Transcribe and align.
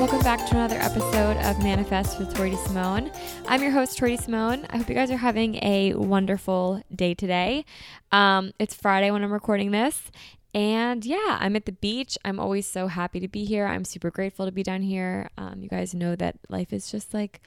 Welcome 0.00 0.20
back 0.20 0.46
to 0.46 0.54
another 0.54 0.78
episode 0.78 1.36
of 1.36 1.62
Manifest 1.62 2.18
with 2.18 2.34
Tori 2.34 2.52
DeSimone. 2.52 3.14
I'm 3.46 3.60
your 3.60 3.70
host, 3.70 3.98
Tori 3.98 4.16
DeSimone. 4.16 4.64
I 4.70 4.78
hope 4.78 4.88
you 4.88 4.94
guys 4.94 5.10
are 5.10 5.18
having 5.18 5.56
a 5.56 5.92
wonderful 5.92 6.82
day 6.92 7.12
today. 7.12 7.66
Um, 8.10 8.52
it's 8.58 8.74
Friday 8.74 9.10
when 9.10 9.22
I'm 9.22 9.30
recording 9.30 9.72
this. 9.72 10.10
And 10.54 11.04
yeah, 11.04 11.36
I'm 11.38 11.54
at 11.54 11.66
the 11.66 11.72
beach. 11.72 12.16
I'm 12.24 12.40
always 12.40 12.66
so 12.66 12.86
happy 12.86 13.20
to 13.20 13.28
be 13.28 13.44
here. 13.44 13.66
I'm 13.66 13.84
super 13.84 14.10
grateful 14.10 14.46
to 14.46 14.52
be 14.52 14.62
down 14.62 14.80
here. 14.80 15.28
Um, 15.36 15.60
you 15.60 15.68
guys 15.68 15.92
know 15.92 16.16
that 16.16 16.38
life 16.48 16.72
is 16.72 16.90
just 16.90 17.12
like 17.12 17.42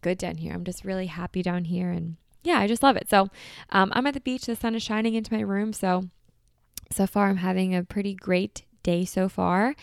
good 0.00 0.16
down 0.16 0.36
here. 0.36 0.54
I'm 0.54 0.62
just 0.62 0.84
really 0.84 1.06
happy 1.06 1.42
down 1.42 1.64
here. 1.64 1.90
And 1.90 2.18
yeah, 2.44 2.60
I 2.60 2.68
just 2.68 2.84
love 2.84 2.96
it. 2.96 3.10
So 3.10 3.30
um, 3.70 3.90
I'm 3.96 4.06
at 4.06 4.14
the 4.14 4.20
beach. 4.20 4.46
The 4.46 4.54
sun 4.54 4.76
is 4.76 4.82
shining 4.84 5.14
into 5.14 5.34
my 5.34 5.40
room. 5.40 5.72
So, 5.72 6.04
so 6.92 7.08
far, 7.08 7.26
I'm 7.26 7.38
having 7.38 7.74
a 7.74 7.82
pretty 7.82 8.14
great 8.14 8.62
day 8.86 9.04
so 9.04 9.28
far. 9.28 9.74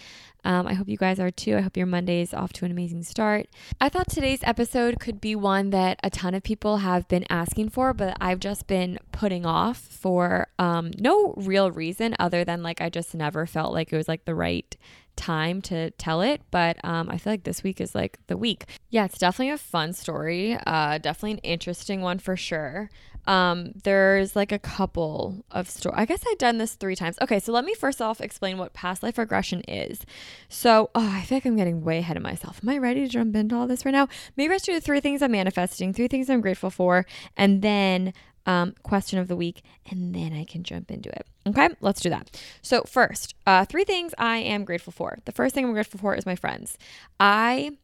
Um, 0.46 0.68
I 0.68 0.74
hope 0.74 0.90
you 0.90 0.98
guys 0.98 1.20
are 1.20 1.32
too. 1.32 1.58
I 1.58 1.62
hope 1.62 1.78
your 1.78 1.86
Monday 1.86 2.22
is 2.22 2.34
off 2.34 2.52
to 2.54 2.66
an 2.66 2.72
amazing 2.72 3.04
start. 3.04 3.48
I 3.80 3.90
thought 3.90 4.10
today's 4.10 4.42
episode 4.44 5.00
could 5.00 5.22
be 5.22 5.36
one 5.36 5.70
that 5.70 6.00
a 6.04 6.10
ton 6.10 6.34
of 6.34 6.44
people 6.44 6.78
have 6.78 7.08
been 7.08 7.26
asking 7.30 7.70
for, 7.70 7.94
but 7.94 8.18
I've 8.20 8.40
just 8.40 8.68
been 8.68 9.00
putting 9.12 9.46
off 9.46 9.78
for 9.78 10.48
um, 10.60 10.92
no 10.98 11.34
real 11.38 11.72
reason 11.72 12.16
other 12.20 12.44
than 12.44 12.64
like 12.64 12.82
I 12.82 12.90
just 12.90 13.14
never 13.14 13.46
felt 13.46 13.74
like 13.74 13.94
it 13.94 13.98
was 13.98 14.08
like 14.08 14.26
the 14.26 14.36
right 14.36 14.76
time 15.16 15.62
to 15.62 15.92
tell 15.92 16.22
it 16.22 16.42
but 16.50 16.84
um, 16.84 17.08
i 17.08 17.20
feel 17.20 17.32
like 17.32 17.44
this 17.44 17.62
week 17.62 17.80
is 17.80 17.94
like 17.94 18.18
the 18.26 18.36
week 18.36 18.66
yeah 18.90 19.06
it's 19.06 19.20
definitely 19.20 19.52
a 19.52 19.58
fun 19.60 19.94
story 19.94 20.58
uh, 20.66 20.98
definitely 20.98 21.34
an 21.34 21.38
interesting 21.40 22.02
one 22.02 22.18
for 22.18 22.36
sure 22.36 22.90
um, 23.26 23.72
there's 23.84 24.36
like 24.36 24.52
a 24.52 24.60
couple 24.60 25.46
of 25.52 25.70
stories. 25.70 25.98
I 25.98 26.06
guess 26.06 26.24
I've 26.30 26.38
done 26.38 26.58
this 26.58 26.74
three 26.74 26.96
times. 26.96 27.18
Okay, 27.22 27.40
so 27.40 27.52
let 27.52 27.66
me 27.66 27.74
first 27.74 28.02
off 28.02 28.22
explain 28.22 28.58
what 28.58 28.74
past 28.74 29.04
life 29.04 29.18
regression 29.18 29.62
is. 29.62 30.06
So, 30.50 30.90
oh, 30.96 31.10
I 31.14 31.22
feel 31.22 31.38
like 31.38 31.46
I'm 31.46 31.56
getting 31.56 31.84
way 31.84 32.00
ahead 32.00 32.18
of 32.18 32.24
myself. 32.24 32.60
Am 32.64 32.70
I 32.70 32.78
ready 32.78 33.02
to 33.02 33.08
jump 33.08 33.36
into 33.36 33.56
all 33.56 33.68
this 33.68 33.86
right 33.86 33.92
now? 33.92 34.08
Maybe 34.36 34.54
I 34.54 34.58
should 34.58 34.74
do 34.74 34.80
three 34.80 35.00
things 35.00 35.22
I'm 35.22 35.32
manifesting, 35.32 35.94
three 35.94 36.08
things 36.08 36.30
I'm 36.30 36.42
grateful 36.42 36.70
for, 36.70 37.06
and 37.38 37.62
then 37.62 38.14
um, 38.46 38.76
question 38.84 39.20
of 39.20 39.28
the 39.28 39.36
week, 39.36 39.62
and 39.90 40.14
then 40.14 40.34
I 40.34 40.44
can 40.44 40.64
jump 40.64 40.92
into 40.92 41.10
it. 41.10 41.26
Okay, 41.48 41.70
let's 41.82 42.02
do 42.02 42.10
that. 42.10 42.38
So, 42.62 42.84
first, 42.84 43.36
uh, 43.48 43.66
three 43.66 43.86
things 43.86 44.14
I 44.18 44.38
am 44.38 44.66
grateful 44.66 44.92
for. 44.92 45.20
The 45.26 45.32
first 45.32 45.56
thing 45.56 45.66
I'm 45.66 45.74
grateful 45.74 46.00
for 46.00 46.16
is 46.16 46.26
my 46.26 46.36
friends. 46.36 46.78
I 47.20 47.78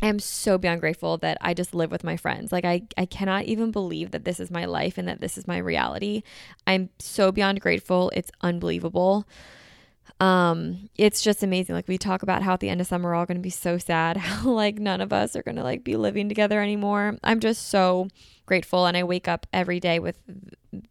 I 0.00 0.06
am 0.06 0.18
so 0.18 0.58
beyond 0.58 0.80
grateful 0.80 1.18
that 1.18 1.38
I 1.40 1.54
just 1.54 1.74
live 1.74 1.90
with 1.90 2.04
my 2.04 2.16
friends. 2.16 2.52
Like 2.52 2.64
I 2.64 2.82
I 2.96 3.06
cannot 3.06 3.44
even 3.44 3.72
believe 3.72 4.12
that 4.12 4.24
this 4.24 4.38
is 4.40 4.50
my 4.50 4.64
life 4.64 4.96
and 4.98 5.08
that 5.08 5.20
this 5.20 5.36
is 5.36 5.48
my 5.48 5.58
reality. 5.58 6.22
I'm 6.66 6.90
so 6.98 7.32
beyond 7.32 7.60
grateful. 7.60 8.10
It's 8.14 8.30
unbelievable. 8.40 9.26
Um 10.20 10.88
it's 10.96 11.20
just 11.20 11.42
amazing. 11.42 11.74
Like 11.74 11.88
we 11.88 11.98
talk 11.98 12.22
about 12.22 12.42
how 12.42 12.54
at 12.54 12.60
the 12.60 12.68
end 12.68 12.80
of 12.80 12.86
summer 12.86 13.10
we're 13.10 13.16
all 13.16 13.26
going 13.26 13.38
to 13.38 13.42
be 13.42 13.50
so 13.50 13.78
sad 13.78 14.16
how 14.18 14.50
like 14.50 14.78
none 14.78 15.00
of 15.00 15.12
us 15.12 15.34
are 15.34 15.42
going 15.42 15.56
to 15.56 15.64
like 15.64 15.82
be 15.82 15.96
living 15.96 16.28
together 16.28 16.62
anymore. 16.62 17.18
I'm 17.24 17.40
just 17.40 17.68
so 17.68 18.08
grateful 18.46 18.86
and 18.86 18.96
I 18.96 19.04
wake 19.04 19.28
up 19.28 19.46
every 19.52 19.80
day 19.80 19.98
with 19.98 20.18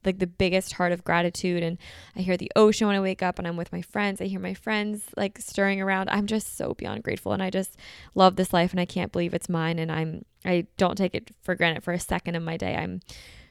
like 0.06 0.20
the 0.20 0.28
biggest 0.28 0.74
heart 0.74 0.92
of 0.92 1.04
gratitude 1.04 1.64
and 1.64 1.78
I 2.16 2.22
hear 2.22 2.38
the 2.38 2.52
ocean 2.56 2.88
when 2.88 2.96
I 2.96 3.02
wake 3.02 3.22
up 3.22 3.40
and 3.40 3.48
I'm 3.48 3.58
with 3.58 3.72
my 3.72 3.82
friends. 3.82 4.22
I 4.22 4.26
hear 4.26 4.40
my 4.40 4.54
friends 4.54 5.04
like 5.16 5.40
stirring 5.40 5.82
around. 5.82 6.10
I'm 6.10 6.28
just 6.28 6.58
so 6.58 6.74
beyond 6.74 7.04
grateful 7.04 7.34
and 7.34 7.44
I 7.44 7.50
just 7.50 7.78
love 8.16 8.36
this 8.36 8.54
life 8.54 8.72
and 8.72 8.80
I 8.80 8.86
can't 8.86 9.12
believe 9.12 9.34
it's 9.34 9.50
mine 9.50 9.80
and 9.80 9.92
I'm 9.92 10.26
I 10.46 10.68
don't 10.78 10.98
take 10.98 11.16
it 11.16 11.32
for 11.42 11.56
granted 11.56 11.84
for 11.84 11.94
a 11.94 12.00
second 12.00 12.36
of 12.36 12.44
my 12.44 12.58
day. 12.58 12.76
I'm 12.76 13.02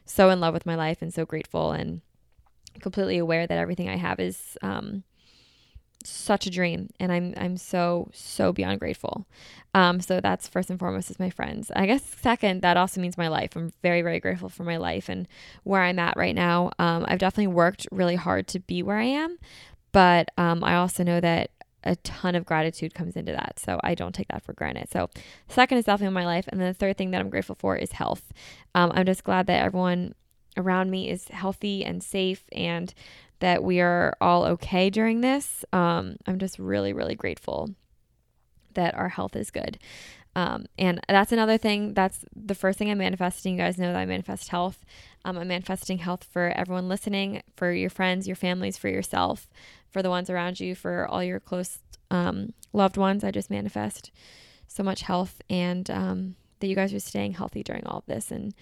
so 0.05 0.31
in 0.31 0.41
love 0.41 0.55
with 0.55 0.67
my 0.67 0.77
life 0.77 1.03
and 1.03 1.13
so 1.13 1.27
grateful 1.27 1.73
and 1.73 2.01
completely 2.81 3.19
aware 3.19 3.47
that 3.47 3.59
everything 3.59 3.89
I 3.89 3.97
have 3.97 4.21
is 4.21 4.57
um 4.63 5.03
such 6.09 6.47
a 6.47 6.51
dream 6.51 6.91
and 7.01 7.13
I'm 7.13 7.35
I'm 7.37 7.57
so 7.57 8.11
so 8.13 8.53
beyond 8.53 8.81
grateful. 8.81 9.27
Um 9.75 10.01
so 10.01 10.21
that's 10.21 10.49
first 10.49 10.71
and 10.71 10.79
foremost 10.79 11.11
is 11.11 11.19
my 11.19 11.31
friends. 11.31 11.71
I 11.75 11.87
guess 11.87 12.03
second 12.05 12.63
that 12.63 12.77
also 12.77 13.01
means 13.01 13.19
my 13.19 13.29
life. 13.29 13.57
I'm 13.57 13.73
very 13.83 14.03
very 14.03 14.21
grateful 14.21 14.49
for 14.49 14.65
my 14.65 14.77
life 14.77 15.09
and 15.09 15.27
where 15.65 15.83
I'm 15.83 15.99
at 15.99 16.17
right 16.17 16.35
now. 16.35 16.71
Um 16.79 17.05
I've 17.09 17.19
definitely 17.19 17.49
worked 17.49 17.87
really 17.91 18.17
hard 18.17 18.47
to 18.49 18.61
be 18.61 18.83
where 18.83 18.99
I 18.99 19.05
am, 19.05 19.39
but 19.93 20.31
um 20.39 20.63
I 20.65 20.77
also 20.77 21.03
know 21.03 21.21
that 21.21 21.51
a 21.85 21.97
ton 21.97 22.35
of 22.35 22.45
gratitude 22.45 22.95
comes 22.95 23.15
into 23.15 23.31
that. 23.31 23.61
So 23.61 23.79
I 23.85 23.95
don't 23.95 24.15
take 24.15 24.29
that 24.29 24.43
for 24.43 24.53
granted. 24.53 24.89
So 24.91 25.09
second 25.49 25.79
is 25.79 25.85
definitely 25.85 26.15
my 26.15 26.27
life 26.27 26.47
and 26.49 26.61
then 26.61 26.69
the 26.69 26.75
third 26.75 26.97
thing 26.99 27.11
that 27.13 27.21
I'm 27.21 27.31
grateful 27.31 27.57
for 27.59 27.77
is 27.77 27.93
health. 27.93 28.33
Um 28.75 28.93
I'm 28.95 29.07
just 29.07 29.25
glad 29.25 29.47
that 29.49 29.65
everyone 29.65 30.15
around 30.57 30.91
me 30.91 31.11
is 31.11 31.29
healthy 31.29 31.85
and 31.85 32.03
safe 32.03 32.45
and 32.53 32.95
that 33.41 33.63
we 33.63 33.81
are 33.81 34.17
all 34.21 34.45
okay 34.45 34.91
during 34.91 35.21
this. 35.21 35.65
Um, 35.73 36.17
I'm 36.27 36.39
just 36.39 36.59
really, 36.59 36.93
really 36.93 37.15
grateful 37.15 37.71
that 38.75 38.95
our 38.95 39.09
health 39.09 39.37
is 39.37 39.51
good. 39.51 39.79
Um, 40.35 40.67
and 40.79 41.01
that's 41.09 41.33
another 41.33 41.57
thing. 41.57 41.95
That's 41.95 42.25
the 42.35 42.55
first 42.55 42.79
thing 42.79 42.91
I'm 42.91 42.99
manifesting. 42.99 43.55
You 43.55 43.59
guys 43.59 43.79
know 43.79 43.93
that 43.93 43.99
I 43.99 44.05
manifest 44.05 44.49
health. 44.49 44.85
Um, 45.25 45.39
I'm 45.39 45.49
manifesting 45.49 45.99
health 45.99 46.25
for 46.25 46.53
everyone 46.55 46.89
listening, 46.89 47.43
for 47.57 47.73
your 47.73 47.89
friends, 47.89 48.27
your 48.27 48.37
families, 48.37 48.77
for 48.77 48.89
yourself, 48.89 49.49
for 49.91 50.03
the 50.03 50.11
ones 50.11 50.29
around 50.29 50.61
you, 50.61 50.75
for 50.75 51.07
all 51.09 51.25
your 51.25 51.41
close 51.41 51.79
um, 52.11 52.53
loved 52.75 52.99
ones. 52.99 53.25
I 53.25 53.31
just 53.31 53.51
manifest 53.51 54.11
so 54.69 54.83
much 54.83 55.03
health 55.03 55.41
and 55.49 55.91
um, 55.91 56.37
that 56.61 56.67
you 56.67 56.75
guys 56.75 56.93
are 56.93 57.01
staying 57.01 57.33
healthy 57.33 57.63
during 57.63 57.87
all 57.87 57.99
of 57.99 58.07
this 58.07 58.31
and 58.31 58.55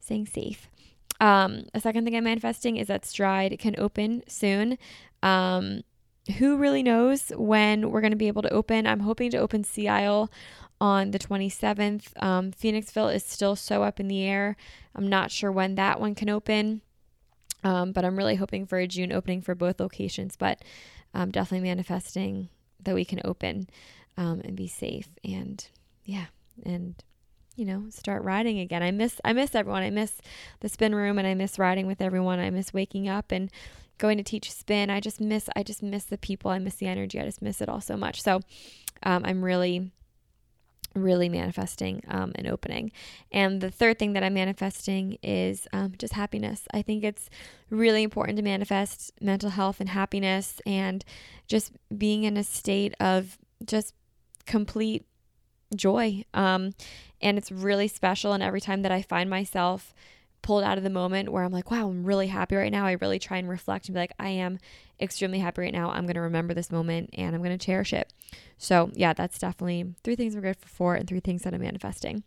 staying 0.00 0.26
safe. 0.26 0.68
Um, 1.18 1.66
a 1.74 1.80
second 1.80 2.04
thing 2.04 2.16
I'm 2.16 2.24
manifesting 2.24 2.76
is 2.76 2.86
that 2.88 3.04
Stride 3.04 3.58
can 3.58 3.74
open 3.78 4.22
soon. 4.28 4.78
Um, 5.22 5.82
who 6.38 6.56
really 6.56 6.82
knows 6.82 7.32
when 7.36 7.90
we're 7.90 8.00
going 8.00 8.12
to 8.12 8.16
be 8.16 8.28
able 8.28 8.42
to 8.42 8.52
open? 8.52 8.86
I'm 8.86 9.00
hoping 9.00 9.30
to 9.32 9.38
open 9.38 9.64
Sea 9.64 9.88
Isle 9.88 10.30
on 10.80 11.10
the 11.10 11.18
27th. 11.18 12.22
Um, 12.22 12.52
Phoenixville 12.52 13.14
is 13.14 13.24
still 13.24 13.56
so 13.56 13.82
up 13.82 14.00
in 14.00 14.08
the 14.08 14.22
air. 14.22 14.56
I'm 14.94 15.08
not 15.08 15.30
sure 15.30 15.52
when 15.52 15.74
that 15.74 16.00
one 16.00 16.14
can 16.14 16.30
open, 16.30 16.82
um, 17.64 17.92
but 17.92 18.04
I'm 18.04 18.16
really 18.16 18.36
hoping 18.36 18.66
for 18.66 18.78
a 18.78 18.86
June 18.86 19.12
opening 19.12 19.42
for 19.42 19.54
both 19.54 19.80
locations. 19.80 20.36
But 20.36 20.62
um, 21.12 21.30
definitely 21.30 21.68
manifesting 21.68 22.48
that 22.82 22.94
we 22.94 23.04
can 23.04 23.20
open 23.24 23.68
um, 24.16 24.40
and 24.44 24.56
be 24.56 24.68
safe 24.68 25.08
and 25.24 25.66
yeah, 26.04 26.26
and 26.64 27.02
you 27.60 27.66
know 27.66 27.84
start 27.90 28.22
riding 28.22 28.58
again. 28.58 28.82
I 28.82 28.90
miss 28.90 29.20
I 29.22 29.34
miss 29.34 29.54
everyone. 29.54 29.82
I 29.82 29.90
miss 29.90 30.12
the 30.60 30.68
spin 30.70 30.94
room 30.94 31.18
and 31.18 31.28
I 31.28 31.34
miss 31.34 31.58
riding 31.58 31.86
with 31.86 32.00
everyone. 32.00 32.40
I 32.40 32.48
miss 32.48 32.72
waking 32.72 33.06
up 33.06 33.30
and 33.30 33.50
going 33.98 34.16
to 34.16 34.24
teach 34.24 34.50
spin. 34.50 34.88
I 34.88 34.98
just 34.98 35.20
miss 35.20 35.50
I 35.54 35.62
just 35.62 35.82
miss 35.82 36.04
the 36.04 36.16
people. 36.16 36.50
I 36.50 36.58
miss 36.58 36.76
the 36.76 36.86
energy. 36.86 37.20
I 37.20 37.24
just 37.26 37.42
miss 37.42 37.60
it 37.60 37.68
all 37.68 37.82
so 37.82 37.98
much. 37.98 38.22
So 38.22 38.40
um, 39.02 39.26
I'm 39.26 39.44
really 39.44 39.92
really 40.94 41.28
manifesting 41.28 42.02
um, 42.08 42.32
an 42.34 42.46
opening. 42.46 42.92
And 43.30 43.60
the 43.60 43.70
third 43.70 43.98
thing 43.98 44.14
that 44.14 44.24
I'm 44.24 44.34
manifesting 44.34 45.18
is 45.22 45.68
um, 45.74 45.92
just 45.98 46.14
happiness. 46.14 46.66
I 46.72 46.80
think 46.80 47.04
it's 47.04 47.28
really 47.68 48.02
important 48.02 48.38
to 48.38 48.42
manifest 48.42 49.12
mental 49.20 49.50
health 49.50 49.80
and 49.80 49.90
happiness 49.90 50.62
and 50.64 51.04
just 51.46 51.72
being 51.96 52.24
in 52.24 52.38
a 52.38 52.42
state 52.42 52.94
of 52.98 53.38
just 53.64 53.94
complete 54.46 55.04
joy. 55.74 56.24
Um, 56.34 56.74
and 57.20 57.38
it's 57.38 57.52
really 57.52 57.88
special. 57.88 58.32
And 58.32 58.42
every 58.42 58.60
time 58.60 58.82
that 58.82 58.92
I 58.92 59.02
find 59.02 59.28
myself 59.28 59.94
pulled 60.42 60.64
out 60.64 60.78
of 60.78 60.84
the 60.84 60.90
moment 60.90 61.30
where 61.30 61.44
I'm 61.44 61.52
like, 61.52 61.70
wow, 61.70 61.88
I'm 61.88 62.04
really 62.04 62.28
happy 62.28 62.56
right 62.56 62.72
now, 62.72 62.86
I 62.86 62.92
really 62.92 63.18
try 63.18 63.36
and 63.36 63.48
reflect 63.48 63.86
and 63.86 63.94
be 63.94 64.00
like, 64.00 64.14
I 64.18 64.30
am 64.30 64.58
extremely 65.00 65.38
happy 65.38 65.62
right 65.62 65.72
now. 65.72 65.90
I'm 65.90 66.04
going 66.04 66.14
to 66.14 66.20
remember 66.20 66.54
this 66.54 66.70
moment 66.70 67.10
and 67.14 67.34
I'm 67.34 67.42
going 67.42 67.56
to 67.56 67.64
cherish 67.64 67.92
it. 67.92 68.12
So, 68.58 68.90
yeah, 68.94 69.12
that's 69.12 69.38
definitely 69.38 69.94
three 70.02 70.16
things 70.16 70.34
I'm 70.34 70.40
grateful 70.40 70.68
for 70.68 70.94
and 70.94 71.08
three 71.08 71.20
things 71.20 71.42
that 71.42 71.54
I'm 71.54 71.60
manifesting. 71.60 72.22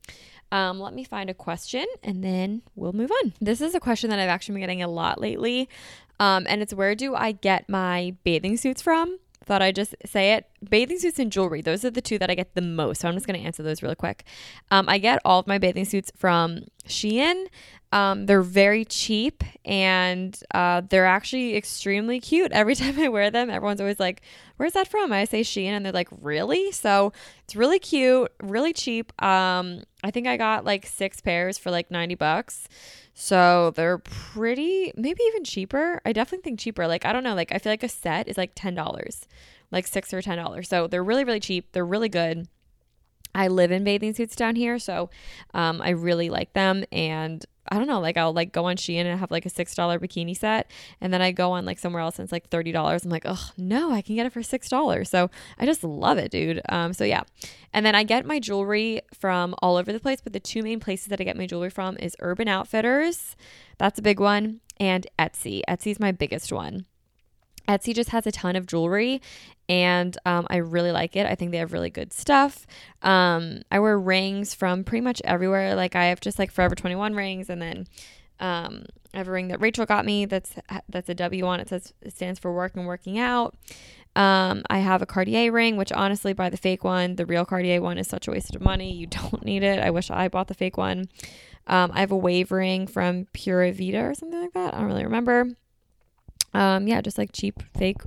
Um, 0.51 0.79
let 0.79 0.93
me 0.93 1.03
find 1.03 1.29
a 1.29 1.33
question 1.33 1.85
and 2.03 2.23
then 2.23 2.61
we'll 2.75 2.93
move 2.93 3.11
on. 3.23 3.33
This 3.41 3.61
is 3.61 3.73
a 3.75 3.79
question 3.79 4.09
that 4.09 4.19
I've 4.19 4.29
actually 4.29 4.53
been 4.53 4.61
getting 4.61 4.83
a 4.83 4.87
lot 4.87 5.19
lately. 5.19 5.69
Um, 6.19 6.45
and 6.47 6.61
it's 6.61 6.73
where 6.73 6.95
do 6.95 7.15
I 7.15 7.31
get 7.31 7.69
my 7.69 8.15
bathing 8.23 8.57
suits 8.57 8.81
from? 8.81 9.17
Thought 9.45 9.61
I'd 9.61 9.75
just 9.75 9.95
say 10.05 10.33
it. 10.33 10.45
Bathing 10.67 10.99
suits 10.99 11.19
and 11.19 11.31
jewelry, 11.31 11.61
those 11.61 11.83
are 11.83 11.91
the 11.91 12.01
two 12.01 12.17
that 12.19 12.29
I 12.29 12.35
get 12.35 12.55
the 12.55 12.61
most. 12.61 13.01
So 13.01 13.07
I'm 13.07 13.13
just 13.13 13.27
going 13.27 13.39
to 13.39 13.45
answer 13.45 13.63
those 13.63 13.83
really 13.83 13.95
quick. 13.95 14.23
Um, 14.71 14.87
I 14.87 14.97
get 14.97 15.19
all 15.25 15.39
of 15.39 15.47
my 15.47 15.57
bathing 15.57 15.85
suits 15.85 16.11
from 16.15 16.65
Shein. 16.87 17.47
Um, 17.93 18.25
they're 18.25 18.41
very 18.41 18.85
cheap 18.85 19.43
and 19.63 20.37
uh, 20.51 20.81
they're 20.89 21.05
actually 21.05 21.55
extremely 21.55 22.19
cute. 22.19 22.51
Every 22.63 22.73
time 22.73 22.99
I 22.99 23.07
wear 23.07 23.29
them, 23.29 23.51
everyone's 23.51 23.79
always 23.79 23.99
like, 23.99 24.21
Where's 24.57 24.73
that 24.73 24.87
from? 24.87 25.13
I 25.13 25.25
say 25.25 25.41
Shein 25.41 25.67
and 25.67 25.85
they're 25.85 25.93
like, 25.93 26.09
Really? 26.19 26.71
So 26.71 27.13
it's 27.43 27.55
really 27.55 27.77
cute, 27.77 28.31
really 28.41 28.73
cheap. 28.73 29.13
Um, 29.21 29.83
I 30.03 30.09
think 30.09 30.25
I 30.25 30.37
got 30.37 30.65
like 30.65 30.87
six 30.87 31.21
pairs 31.21 31.59
for 31.59 31.69
like 31.69 31.91
90 31.91 32.15
bucks. 32.15 32.67
So 33.13 33.71
they're 33.75 33.99
pretty, 33.99 34.91
maybe 34.95 35.21
even 35.27 35.43
cheaper. 35.43 36.01
I 36.03 36.13
definitely 36.13 36.43
think 36.43 36.59
cheaper. 36.59 36.87
Like, 36.87 37.05
I 37.05 37.13
don't 37.13 37.23
know, 37.23 37.35
like, 37.35 37.51
I 37.51 37.59
feel 37.59 37.71
like 37.71 37.83
a 37.83 37.89
set 37.89 38.27
is 38.27 38.39
like 38.39 38.55
$10, 38.55 39.25
like 39.69 39.85
six 39.85 40.11
or 40.11 40.21
$10. 40.23 40.65
So 40.65 40.87
they're 40.87 41.03
really, 41.03 41.23
really 41.23 41.39
cheap. 41.39 41.71
They're 41.73 41.85
really 41.85 42.09
good. 42.09 42.47
I 43.35 43.49
live 43.49 43.71
in 43.71 43.83
bathing 43.83 44.13
suits 44.13 44.35
down 44.35 44.55
here, 44.55 44.77
so 44.77 45.09
um, 45.53 45.81
I 45.81 45.89
really 45.89 46.29
like 46.29 46.53
them. 46.53 46.85
And 46.91 47.43
I 47.69 47.77
don't 47.77 47.87
know, 47.87 47.99
like 47.99 48.17
I'll 48.17 48.33
like 48.33 48.51
go 48.51 48.65
on 48.65 48.75
Shein 48.75 49.05
and 49.05 49.19
have 49.19 49.31
like 49.31 49.45
a 49.45 49.49
six 49.49 49.73
dollar 49.75 49.99
bikini 49.99 50.37
set, 50.37 50.69
and 50.99 51.13
then 51.13 51.21
I 51.21 51.31
go 51.31 51.51
on 51.51 51.65
like 51.65 51.79
somewhere 51.79 52.01
else 52.01 52.19
and 52.19 52.25
it's 52.25 52.31
like 52.31 52.49
thirty 52.49 52.71
dollars. 52.71 53.05
I'm 53.05 53.11
like, 53.11 53.25
oh 53.25 53.51
no, 53.57 53.91
I 53.91 54.01
can 54.01 54.15
get 54.15 54.25
it 54.25 54.33
for 54.33 54.43
six 54.43 54.69
dollars. 54.69 55.09
So 55.09 55.29
I 55.57 55.65
just 55.65 55.83
love 55.83 56.17
it, 56.17 56.31
dude. 56.31 56.61
Um, 56.69 56.93
so 56.93 57.03
yeah, 57.03 57.23
and 57.73 57.85
then 57.85 57.95
I 57.95 58.03
get 58.03 58.25
my 58.25 58.39
jewelry 58.39 59.01
from 59.13 59.55
all 59.61 59.77
over 59.77 59.93
the 59.93 59.99
place, 59.99 60.19
but 60.21 60.33
the 60.33 60.39
two 60.39 60.61
main 60.61 60.79
places 60.79 61.07
that 61.07 61.21
I 61.21 61.23
get 61.23 61.37
my 61.37 61.47
jewelry 61.47 61.69
from 61.69 61.97
is 61.97 62.15
Urban 62.19 62.47
Outfitters, 62.47 63.35
that's 63.77 63.99
a 63.99 64.03
big 64.03 64.19
one, 64.19 64.59
and 64.79 65.07
Etsy. 65.17 65.61
Etsy's 65.67 65.99
my 65.99 66.11
biggest 66.11 66.51
one. 66.51 66.85
Etsy 67.67 67.93
just 67.93 68.09
has 68.09 68.27
a 68.27 68.31
ton 68.31 68.55
of 68.55 68.67
jewelry 68.67 69.21
and 69.69 70.17
um, 70.25 70.45
I 70.49 70.57
really 70.57 70.91
like 70.91 71.15
it. 71.15 71.25
I 71.25 71.35
think 71.35 71.51
they 71.51 71.57
have 71.57 71.73
really 71.73 71.89
good 71.89 72.11
stuff. 72.11 72.67
Um, 73.01 73.61
I 73.71 73.79
wear 73.79 73.97
rings 73.97 74.53
from 74.53 74.83
pretty 74.83 75.01
much 75.01 75.21
everywhere. 75.23 75.75
Like 75.75 75.95
I 75.95 76.05
have 76.05 76.19
just 76.19 76.37
like 76.37 76.51
Forever 76.51 76.75
21 76.75 77.15
rings 77.15 77.49
and 77.49 77.61
then 77.61 77.87
um, 78.39 78.85
I 79.13 79.17
have 79.17 79.27
a 79.27 79.31
ring 79.31 79.47
that 79.49 79.61
Rachel 79.61 79.85
got 79.85 80.05
me 80.05 80.25
that's 80.25 80.55
that's 80.89 81.07
a 81.07 81.13
W 81.15 81.45
on 81.45 81.59
it 81.59 81.69
says 81.69 81.93
it 82.01 82.13
stands 82.13 82.39
for 82.39 82.53
work 82.53 82.75
and 82.75 82.85
working 82.85 83.19
out. 83.19 83.55
Um, 84.15 84.63
I 84.69 84.79
have 84.79 85.01
a 85.01 85.07
Cartier 85.07 85.51
ring, 85.51 85.75
which 85.75 85.91
honestly, 85.91 86.33
buy 86.33 86.49
the 86.49 86.57
fake 86.57 86.83
one. 86.83 87.15
The 87.15 87.25
real 87.25 87.45
Cartier 87.45 87.81
one 87.81 87.97
is 87.97 88.07
such 88.07 88.27
a 88.27 88.31
waste 88.31 88.55
of 88.55 88.61
money. 88.61 88.93
You 88.93 89.07
don't 89.31 89.43
need 89.43 89.63
it. 89.63 89.79
I 89.79 89.89
wish 89.89 90.11
I 90.11 90.27
bought 90.27 90.47
the 90.47 90.53
fake 90.53 90.77
one. 90.77 91.05
Um, 91.65 91.91
I 91.93 92.01
have 92.01 92.11
a 92.11 92.17
wave 92.17 92.51
ring 92.51 92.87
from 92.87 93.27
Pura 93.33 93.71
Vida 93.71 94.03
or 94.03 94.13
something 94.13 94.41
like 94.41 94.53
that. 94.53 94.73
I 94.73 94.79
don't 94.79 94.87
really 94.87 95.05
remember. 95.05 95.47
Um, 96.53 96.87
yeah, 96.87 97.01
just 97.01 97.17
like 97.17 97.31
cheap, 97.31 97.63
fake, 97.77 98.01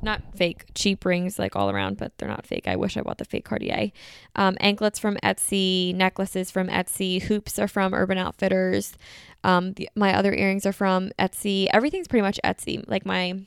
not 0.00 0.22
fake, 0.34 0.64
cheap 0.74 1.04
rings 1.04 1.38
like 1.38 1.56
all 1.56 1.70
around, 1.70 1.96
but 1.96 2.16
they're 2.18 2.28
not 2.28 2.46
fake. 2.46 2.66
I 2.66 2.76
wish 2.76 2.96
I 2.96 3.02
bought 3.02 3.18
the 3.18 3.24
fake 3.24 3.44
Cartier. 3.44 3.90
Um, 4.36 4.56
anklets 4.60 4.98
from 4.98 5.16
Etsy, 5.22 5.94
necklaces 5.94 6.50
from 6.50 6.68
Etsy, 6.68 7.22
hoops 7.22 7.58
are 7.58 7.68
from 7.68 7.94
Urban 7.94 8.18
Outfitters. 8.18 8.94
Um, 9.44 9.72
the, 9.74 9.88
my 9.94 10.14
other 10.14 10.32
earrings 10.32 10.66
are 10.66 10.72
from 10.72 11.10
Etsy. 11.18 11.66
Everything's 11.72 12.08
pretty 12.08 12.22
much 12.22 12.38
Etsy. 12.44 12.84
Like 12.86 13.04
my, 13.04 13.40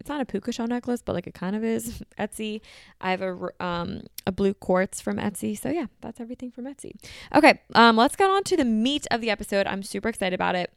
it's 0.00 0.08
not 0.08 0.20
a 0.20 0.24
puka 0.24 0.52
shell 0.52 0.66
necklace, 0.66 1.02
but 1.02 1.14
like 1.14 1.26
it 1.26 1.34
kind 1.34 1.54
of 1.54 1.62
is 1.62 2.02
Etsy. 2.18 2.60
I 3.00 3.10
have 3.10 3.22
a 3.22 3.50
um 3.60 4.02
a 4.26 4.32
blue 4.32 4.54
quartz 4.54 5.00
from 5.00 5.18
Etsy. 5.18 5.58
So 5.58 5.68
yeah, 5.68 5.86
that's 6.00 6.20
everything 6.20 6.50
from 6.50 6.64
Etsy. 6.64 6.92
Okay, 7.34 7.60
um, 7.74 7.96
let's 7.96 8.16
get 8.16 8.30
on 8.30 8.42
to 8.44 8.56
the 8.56 8.64
meat 8.64 9.06
of 9.10 9.20
the 9.20 9.30
episode. 9.30 9.66
I'm 9.66 9.82
super 9.82 10.08
excited 10.08 10.34
about 10.34 10.54
it. 10.54 10.72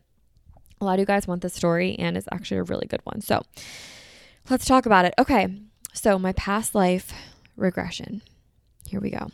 A 0.80 0.86
lot 0.86 0.94
of 0.94 1.00
you 1.00 1.06
guys 1.06 1.28
want 1.28 1.42
this 1.42 1.54
story, 1.54 1.96
and 1.98 2.18
it's 2.18 2.28
actually 2.32 2.58
a 2.58 2.64
really 2.64 2.88
good 2.88 3.02
one. 3.04 3.22
So 3.22 3.42
let's 4.50 4.66
talk 4.66 4.86
about 4.86 5.06
it. 5.06 5.14
Okay. 5.18 5.48
So, 5.94 6.20
my 6.20 6.34
past 6.34 6.76
life 6.76 7.12
regression. 7.56 8.22
Here 8.88 9.00
we 9.00 9.10
go. 9.10 9.30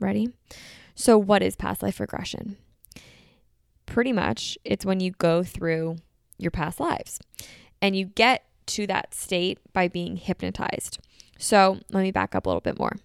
Ready? 0.00 0.32
So, 0.94 1.16
what 1.16 1.42
is 1.42 1.56
past 1.56 1.82
life 1.82 2.00
regression? 2.00 2.56
Pretty 3.86 4.12
much, 4.12 4.58
it's 4.64 4.84
when 4.84 5.00
you 5.00 5.12
go 5.12 5.42
through 5.42 5.96
your 6.36 6.50
past 6.50 6.80
lives 6.80 7.20
and 7.80 7.96
you 7.96 8.06
get 8.06 8.44
to 8.66 8.86
that 8.88 9.14
state 9.14 9.58
by 9.72 9.88
being 9.88 10.16
hypnotized. 10.16 10.98
So, 11.38 11.78
let 11.90 12.02
me 12.02 12.10
back 12.10 12.34
up 12.34 12.46
a 12.46 12.48
little 12.48 12.60
bit 12.60 12.78
more. 12.78 12.96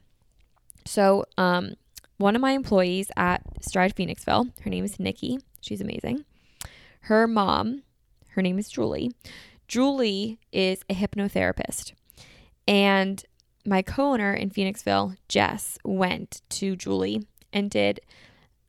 So, 0.85 1.25
um, 1.37 1.75
one 2.17 2.35
of 2.35 2.41
my 2.41 2.51
employees 2.51 3.11
at 3.15 3.43
Stride 3.61 3.95
Phoenixville, 3.95 4.51
her 4.61 4.69
name 4.69 4.83
is 4.83 4.99
Nikki. 4.99 5.39
She's 5.61 5.81
amazing. 5.81 6.25
Her 7.07 7.27
mom, 7.27 7.83
her 8.29 8.41
name 8.41 8.57
is 8.57 8.69
Julie. 8.69 9.11
Julie 9.67 10.39
is 10.53 10.83
a 10.89 10.93
hypnotherapist. 10.93 11.91
And 12.65 13.21
my 13.65 13.81
co 13.81 14.13
owner 14.13 14.33
in 14.33 14.49
Phoenixville, 14.49 15.17
Jess, 15.27 15.77
went 15.83 16.41
to 16.51 16.77
Julie 16.77 17.27
and 17.51 17.69
did 17.69 17.99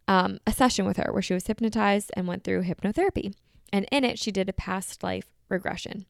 um, 0.08 0.38
a 0.48 0.52
session 0.52 0.84
with 0.84 0.96
her 0.96 1.12
where 1.12 1.22
she 1.22 1.32
was 1.32 1.46
hypnotized 1.46 2.10
and 2.16 2.26
went 2.26 2.42
through 2.42 2.64
hypnotherapy. 2.64 3.34
And 3.72 3.86
in 3.92 4.02
it, 4.02 4.18
she 4.18 4.32
did 4.32 4.48
a 4.48 4.52
past 4.52 5.04
life 5.04 5.26
regression. 5.48 6.06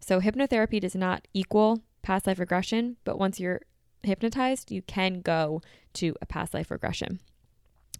So, 0.00 0.20
hypnotherapy 0.20 0.80
does 0.80 0.96
not 0.96 1.28
equal 1.32 1.82
past 2.02 2.26
life 2.26 2.40
regression, 2.40 2.96
but 3.04 3.20
once 3.20 3.38
you're 3.38 3.60
hypnotized, 4.02 4.72
you 4.72 4.82
can 4.82 5.20
go 5.20 5.62
to 5.94 6.16
a 6.20 6.26
past 6.26 6.54
life 6.54 6.72
regression. 6.72 7.20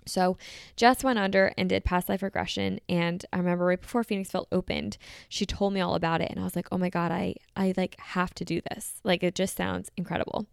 So 0.08 0.36
Jess 0.76 1.04
went 1.04 1.18
under 1.18 1.52
and 1.56 1.68
did 1.68 1.84
past 1.84 2.08
life 2.08 2.22
regression. 2.22 2.80
And 2.88 3.24
I 3.32 3.38
remember 3.38 3.66
right 3.66 3.80
before 3.80 4.04
Phoenixville 4.04 4.46
opened, 4.50 4.98
she 5.28 5.46
told 5.46 5.72
me 5.72 5.80
all 5.80 5.94
about 5.94 6.20
it. 6.20 6.30
And 6.30 6.40
I 6.40 6.44
was 6.44 6.56
like, 6.56 6.68
oh 6.72 6.78
my 6.78 6.90
God, 6.90 7.12
I, 7.12 7.34
I 7.56 7.74
like 7.76 7.98
have 8.00 8.34
to 8.34 8.44
do 8.44 8.60
this. 8.70 9.00
Like 9.04 9.22
it 9.22 9.34
just 9.34 9.56
sounds 9.56 9.90
incredible. 9.96 10.46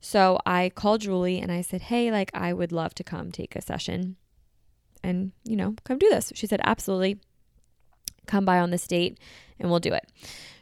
So 0.00 0.38
I 0.44 0.70
called 0.74 1.00
Julie 1.00 1.40
and 1.40 1.50
I 1.50 1.62
said, 1.62 1.82
hey, 1.82 2.10
like 2.10 2.30
I 2.34 2.52
would 2.52 2.72
love 2.72 2.94
to 2.96 3.04
come 3.04 3.32
take 3.32 3.56
a 3.56 3.62
session 3.62 4.16
and, 5.02 5.32
you 5.44 5.56
know, 5.56 5.74
come 5.84 5.98
do 5.98 6.08
this. 6.10 6.32
She 6.34 6.46
said, 6.46 6.60
absolutely. 6.64 7.20
Come 8.26 8.44
by 8.44 8.58
on 8.58 8.70
this 8.70 8.86
date 8.86 9.18
and 9.58 9.70
we'll 9.70 9.80
do 9.80 9.92
it. 9.92 10.10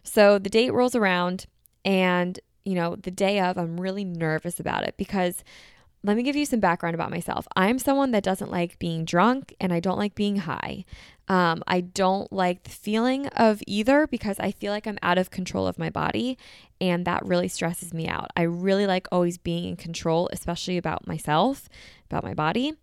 So 0.05 0.38
the 0.38 0.50
date 0.50 0.73
rolls 0.73 0.95
around 0.95 1.47
and, 1.85 2.38
you 2.64 2.75
know, 2.75 2.97
the 2.97 3.11
day 3.11 3.41
of, 3.41 3.59
I'm 3.59 3.81
really 3.81 4.05
nervous 4.05 4.61
about 4.61 4.85
it 4.85 4.97
because 4.97 5.43
let 6.04 6.16
me 6.16 6.23
give 6.23 6.37
you 6.37 6.47
some 6.47 6.61
background 6.61 6.94
about 6.94 7.11
myself. 7.11 7.47
I'm 7.54 7.78
someone 7.78 8.11
that 8.11 8.25
doesn't 8.25 8.50
like 8.50 8.78
being 8.78 9.04
drunk 9.04 9.54
and 9.61 9.73
I 9.73 9.80
don't 9.80 9.99
like 9.99 10.14
being 10.14 10.37
high. 10.37 10.85
Um, 11.28 11.62
I 11.68 11.80
don't 11.80 12.32
like 12.32 12.64
the 12.64 12.71
feeling 12.71 13.28
of 13.28 13.62
either 13.66 14.09
because 14.09 14.38
I 14.40 14.50
feel 14.50 14.73
like 14.73 14.87
I'm 14.87 14.99
out 15.02 15.18
of 15.18 15.30
control 15.30 15.66
of 15.66 15.78
my 15.78 15.90
body 15.90 16.37
and 16.80 17.04
that 17.04 17.25
really 17.25 17.47
stresses 17.47 17.94
me 17.94 18.09
out. 18.09 18.30
I 18.37 18.42
really 18.42 18.87
like 18.87 19.06
always 19.12 19.38
being 19.38 19.64
in 19.64 19.76
control, 19.76 20.28
especially 20.32 20.76
about 20.76 21.06
myself, 21.06 21.68
about 22.11 22.25
my 22.25 22.35
body. 22.35 22.75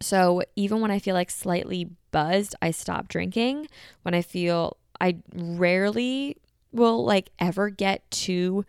So 0.00 0.42
even 0.56 0.80
when 0.80 0.90
I 0.90 0.98
feel 0.98 1.14
like 1.14 1.30
slightly 1.30 1.90
buzzed, 2.10 2.54
I 2.62 2.70
stop 2.70 3.08
drinking. 3.08 3.68
When 4.02 4.14
I 4.14 4.22
feel, 4.22 4.78
I 5.00 5.18
rarely 5.34 6.38
will 6.72 7.04
like 7.04 7.30
ever 7.38 7.68
get 7.68 8.10
too 8.10 8.64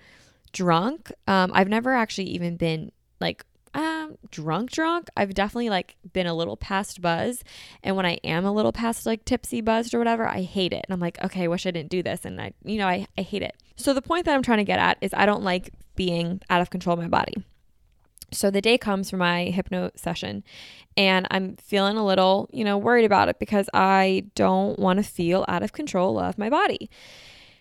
drunk. 0.52 1.12
Um, 1.28 1.52
I've 1.54 1.70
never 1.70 1.94
actually 1.94 2.26
even 2.26 2.58
been 2.58 2.92
like 3.20 3.46
um 3.74 4.18
drunk 4.32 4.72
drunk 4.72 5.10
i've 5.18 5.34
definitely 5.34 5.70
like 5.70 5.98
been 6.14 6.28
a 6.28 6.34
little 6.34 6.58
past 6.58 7.02
buzz. 7.02 7.44
And 7.84 7.96
when 7.96 8.06
i 8.06 8.14
am 8.24 8.46
a 8.46 8.52
little 8.52 8.72
past 8.72 9.06
like 9.06 9.26
tipsy 9.26 9.62
buzzed 9.62 9.94
or 9.94 10.00
whatever 10.00 10.28
i 10.28 10.42
hate 10.42 10.74
it. 10.74 10.86
And 10.88 10.94
i'm 10.94 11.00
like 11.00 11.22
okay 11.24 11.44
i 11.44 11.48
wish 11.48 11.66
i 11.66 11.72
didn't 11.72 11.90
do 11.90 12.02
this. 12.02 12.26
And 12.26 12.40
i 12.40 12.54
you 12.64 12.78
know 12.78 12.88
i, 12.88 13.08
I 13.18 13.22
hate 13.22 13.42
it. 13.42 13.56
So 13.76 13.94
the 13.94 14.02
point 14.02 14.26
that 14.26 14.36
i'm 14.36 14.44
trying 14.44 14.60
to 14.60 14.64
get 14.64 14.80
at 14.80 14.98
is 15.02 15.14
i 15.14 15.26
don't 15.26 15.44
like 15.44 15.72
being 15.96 16.42
out 16.50 16.62
of 16.62 16.70
control 16.70 16.94
of 16.94 17.00
my 17.00 17.10
body. 17.10 17.36
So 18.32 18.50
the 18.50 18.62
day 18.62 18.78
comes 18.78 19.10
for 19.10 19.18
my 19.18 19.46
hypno 19.46 19.92
session 19.96 20.44
and 20.98 21.28
I'm 21.32 21.56
feeling 21.58 21.98
a 21.98 22.06
little, 22.06 22.50
you 22.52 22.64
know, 22.64 22.78
worried 22.78 23.06
about 23.06 23.30
it 23.30 23.40
because 23.40 23.70
I 23.74 24.26
don't 24.36 24.78
want 24.80 24.98
to 24.98 25.04
feel 25.04 25.46
out 25.48 25.64
of 25.64 25.74
control 25.74 26.20
of 26.20 26.38
my 26.38 26.50
body. 26.50 26.90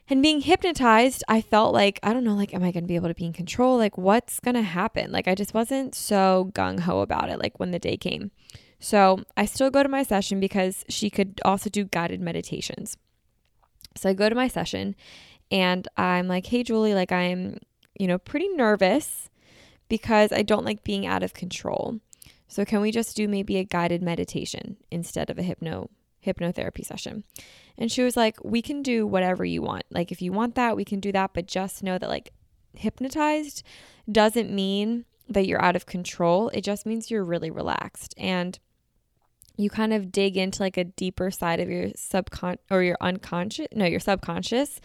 And 0.08 0.22
being 0.22 0.42
hypnotized, 0.42 1.24
I 1.28 1.40
felt 1.40 1.72
like, 1.72 1.98
I 2.02 2.12
don't 2.12 2.24
know, 2.24 2.34
like, 2.34 2.52
am 2.52 2.62
I 2.62 2.72
going 2.72 2.84
to 2.84 2.88
be 2.88 2.96
able 2.96 3.08
to 3.08 3.14
be 3.14 3.24
in 3.24 3.32
control? 3.32 3.78
Like, 3.78 3.96
what's 3.96 4.38
going 4.38 4.54
to 4.54 4.62
happen? 4.62 5.10
Like, 5.10 5.26
I 5.26 5.34
just 5.34 5.54
wasn't 5.54 5.94
so 5.94 6.50
gung 6.54 6.80
ho 6.80 7.00
about 7.00 7.30
it, 7.30 7.38
like, 7.38 7.58
when 7.58 7.70
the 7.70 7.78
day 7.78 7.96
came. 7.96 8.30
So 8.78 9.22
I 9.34 9.46
still 9.46 9.70
go 9.70 9.82
to 9.82 9.88
my 9.88 10.02
session 10.02 10.40
because 10.40 10.84
she 10.90 11.08
could 11.08 11.40
also 11.42 11.70
do 11.70 11.84
guided 11.84 12.20
meditations. 12.20 12.98
So 13.96 14.10
I 14.10 14.12
go 14.12 14.28
to 14.28 14.34
my 14.34 14.48
session 14.48 14.94
and 15.50 15.88
I'm 15.96 16.28
like, 16.28 16.46
hey, 16.46 16.62
Julie, 16.62 16.94
like, 16.94 17.10
I'm, 17.10 17.58
you 17.98 18.06
know, 18.06 18.18
pretty 18.18 18.48
nervous 18.48 19.30
because 19.88 20.32
I 20.32 20.42
don't 20.42 20.66
like 20.66 20.84
being 20.84 21.06
out 21.06 21.22
of 21.22 21.32
control. 21.32 22.00
So 22.46 22.66
can 22.66 22.82
we 22.82 22.90
just 22.90 23.16
do 23.16 23.26
maybe 23.26 23.56
a 23.56 23.64
guided 23.64 24.02
meditation 24.02 24.76
instead 24.90 25.30
of 25.30 25.38
a 25.38 25.42
hypno 25.42 25.88
hypnotherapy 26.24 26.84
session? 26.84 27.24
And 27.76 27.90
she 27.90 28.02
was 28.02 28.16
like, 28.16 28.36
We 28.44 28.62
can 28.62 28.82
do 28.82 29.06
whatever 29.06 29.44
you 29.44 29.62
want. 29.62 29.84
Like, 29.90 30.12
if 30.12 30.22
you 30.22 30.32
want 30.32 30.54
that, 30.54 30.76
we 30.76 30.84
can 30.84 31.00
do 31.00 31.12
that. 31.12 31.32
But 31.34 31.46
just 31.46 31.82
know 31.82 31.98
that, 31.98 32.08
like, 32.08 32.32
hypnotized 32.74 33.62
doesn't 34.10 34.50
mean 34.50 35.04
that 35.28 35.46
you're 35.46 35.62
out 35.62 35.76
of 35.76 35.86
control. 35.86 36.50
It 36.50 36.62
just 36.62 36.86
means 36.86 37.10
you're 37.10 37.24
really 37.24 37.50
relaxed. 37.50 38.14
And 38.18 38.58
you 39.56 39.70
kind 39.70 39.92
of 39.92 40.10
dig 40.10 40.36
into 40.36 40.62
like 40.62 40.76
a 40.76 40.84
deeper 40.84 41.30
side 41.30 41.60
of 41.60 41.70
your 41.70 41.88
subcon 41.90 42.56
or 42.70 42.82
your 42.82 42.96
unconscious, 43.00 43.68
no, 43.72 43.84
your 43.84 44.00
subconscious 44.00 44.80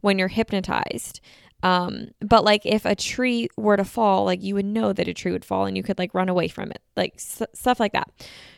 when 0.00 0.18
you're 0.18 0.28
hypnotized. 0.28 1.20
Um, 1.64 2.08
but 2.20 2.44
like 2.44 2.66
if 2.66 2.84
a 2.84 2.94
tree 2.94 3.48
were 3.56 3.78
to 3.78 3.84
fall, 3.84 4.26
like 4.26 4.42
you 4.42 4.54
would 4.54 4.66
know 4.66 4.92
that 4.92 5.08
a 5.08 5.14
tree 5.14 5.32
would 5.32 5.46
fall 5.46 5.64
and 5.64 5.76
you 5.76 5.82
could 5.82 5.98
like 5.98 6.12
run 6.12 6.28
away 6.28 6.46
from 6.46 6.70
it, 6.70 6.82
like 6.94 7.14
s- 7.14 7.42
stuff 7.54 7.80
like 7.80 7.92
that. 7.92 8.10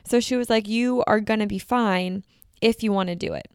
So 0.05 0.19
she 0.19 0.35
was 0.37 0.51
like, 0.51 0.67
You 0.67 1.05
are 1.07 1.21
going 1.21 1.39
to 1.41 1.47
be 1.47 1.61
fine 1.61 2.25
if 2.61 2.83
you 2.83 2.91
want 2.93 3.09
to 3.09 3.15
do 3.15 3.33
it. 3.33 3.49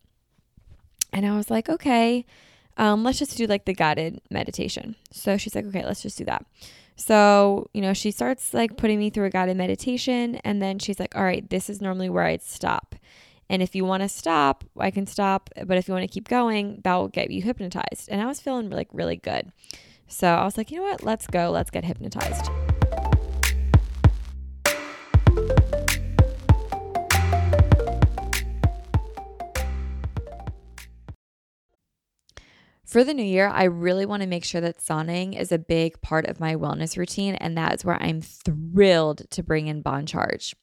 And 1.13 1.25
I 1.25 1.35
was 1.35 1.49
like, 1.51 1.67
okay, 1.67 2.25
um, 2.77 3.03
let's 3.03 3.19
just 3.19 3.35
do 3.37 3.45
like 3.45 3.65
the 3.65 3.73
guided 3.73 4.21
meditation. 4.29 4.95
So 5.11 5.37
she's 5.37 5.55
like, 5.55 5.65
okay, 5.65 5.85
let's 5.85 6.01
just 6.01 6.17
do 6.17 6.25
that. 6.25 6.45
So, 6.95 7.69
you 7.73 7.81
know, 7.81 7.93
she 7.93 8.11
starts 8.11 8.53
like 8.53 8.77
putting 8.77 8.99
me 8.99 9.09
through 9.09 9.25
a 9.25 9.29
guided 9.29 9.57
meditation. 9.57 10.35
And 10.43 10.61
then 10.61 10.79
she's 10.79 10.99
like, 10.99 11.15
all 11.15 11.23
right, 11.23 11.47
this 11.49 11.69
is 11.69 11.81
normally 11.81 12.09
where 12.09 12.23
I'd 12.23 12.43
stop. 12.43 12.95
And 13.51 13.61
if 13.61 13.75
you 13.75 13.83
want 13.83 14.01
to 14.01 14.07
stop, 14.07 14.63
I 14.79 14.91
can 14.91 15.05
stop. 15.05 15.49
But 15.65 15.77
if 15.77 15.89
you 15.89 15.93
want 15.93 16.09
to 16.09 16.13
keep 16.13 16.29
going, 16.29 16.79
that 16.85 16.95
will 16.95 17.09
get 17.09 17.31
you 17.31 17.41
hypnotized. 17.41 18.07
And 18.07 18.21
I 18.21 18.25
was 18.25 18.39
feeling 18.39 18.69
like 18.69 18.87
really 18.93 19.17
good. 19.17 19.51
So 20.07 20.29
I 20.29 20.45
was 20.45 20.55
like, 20.57 20.71
you 20.71 20.77
know 20.77 20.83
what? 20.83 21.03
Let's 21.03 21.27
go. 21.27 21.51
Let's 21.51 21.69
get 21.69 21.83
hypnotized. 21.83 22.49
For 32.85 33.03
the 33.03 33.13
new 33.13 33.23
year, 33.23 33.49
I 33.49 33.65
really 33.65 34.05
want 34.05 34.21
to 34.21 34.27
make 34.27 34.45
sure 34.45 34.61
that 34.61 34.79
sauning 34.79 35.37
is 35.37 35.51
a 35.51 35.59
big 35.59 36.01
part 36.01 36.25
of 36.25 36.39
my 36.39 36.55
wellness 36.55 36.95
routine, 36.95 37.35
and 37.35 37.57
that 37.57 37.73
is 37.73 37.83
where 37.83 38.01
I'm 38.01 38.21
thrilled 38.21 39.29
to 39.29 39.43
bring 39.43 39.67
in 39.67 39.81
Bon 39.81 40.05
Charge. 40.05 40.55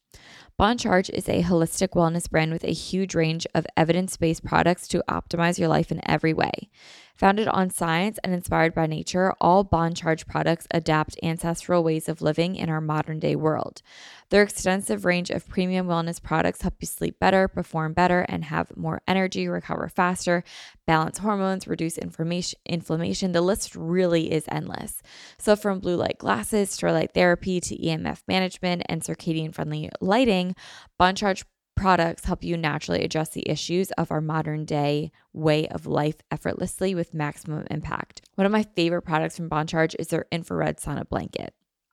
Bon 0.59 0.77
Charge 0.77 1.09
is 1.11 1.29
a 1.29 1.41
holistic 1.41 1.91
wellness 1.91 2.29
brand 2.29 2.51
with 2.51 2.65
a 2.65 2.73
huge 2.73 3.15
range 3.15 3.47
of 3.55 3.65
evidence 3.77 4.17
based 4.17 4.43
products 4.43 4.89
to 4.89 5.01
optimize 5.07 5.57
your 5.57 5.69
life 5.69 5.89
in 5.89 6.01
every 6.05 6.33
way. 6.33 6.69
Founded 7.15 7.47
on 7.47 7.69
science 7.69 8.19
and 8.25 8.33
inspired 8.33 8.75
by 8.75 8.85
nature, 8.85 9.33
all 9.39 9.63
Bon 9.63 9.93
Charge 9.93 10.27
products 10.27 10.67
adapt 10.71 11.17
ancestral 11.23 11.81
ways 11.81 12.09
of 12.09 12.21
living 12.21 12.57
in 12.57 12.67
our 12.67 12.81
modern 12.81 13.19
day 13.19 13.37
world. 13.37 13.81
Their 14.29 14.43
extensive 14.43 15.05
range 15.05 15.31
of 15.31 15.47
premium 15.47 15.87
wellness 15.87 16.21
products 16.21 16.61
help 16.61 16.75
you 16.79 16.87
sleep 16.87 17.19
better, 17.19 17.47
perform 17.47 17.93
better, 17.93 18.21
and 18.29 18.43
have 18.45 18.75
more 18.77 19.01
energy, 19.07 19.47
recover 19.47 19.89
faster, 19.89 20.43
balance 20.85 21.17
hormones, 21.17 21.67
reduce 21.67 21.97
inflammation. 21.97 23.31
The 23.31 23.41
list 23.41 23.75
really 23.75 24.31
is 24.31 24.45
endless. 24.49 25.01
So, 25.39 25.55
from 25.55 25.79
blue 25.79 25.95
light 25.95 26.19
glasses 26.19 26.77
to 26.77 26.91
light 26.91 27.13
therapy 27.13 27.59
to 27.59 27.75
EMF 27.75 28.21
management 28.27 28.83
and 28.87 29.01
circadian 29.01 29.53
friendly 29.53 29.89
lighting, 29.99 30.55
Bon 30.97 31.15
Charge 31.15 31.43
products 31.75 32.25
help 32.25 32.43
you 32.43 32.57
naturally 32.57 33.03
address 33.03 33.29
the 33.29 33.49
issues 33.49 33.89
of 33.91 34.11
our 34.11 34.19
modern 34.19 34.65
day 34.65 35.11
way 35.31 35.65
of 35.69 35.87
life 35.87 36.17
effortlessly 36.29 36.93
with 36.93 37.13
maximum 37.13 37.65
impact. 37.71 38.21
One 38.35 38.45
of 38.45 38.51
my 38.51 38.63
favorite 38.75 39.03
products 39.03 39.37
from 39.37 39.47
Bon 39.47 39.65
Charge 39.65 39.95
is 39.97 40.09
their 40.09 40.25
infrared 40.31 40.77
sauna 40.77 41.07
blanket. 41.07 41.53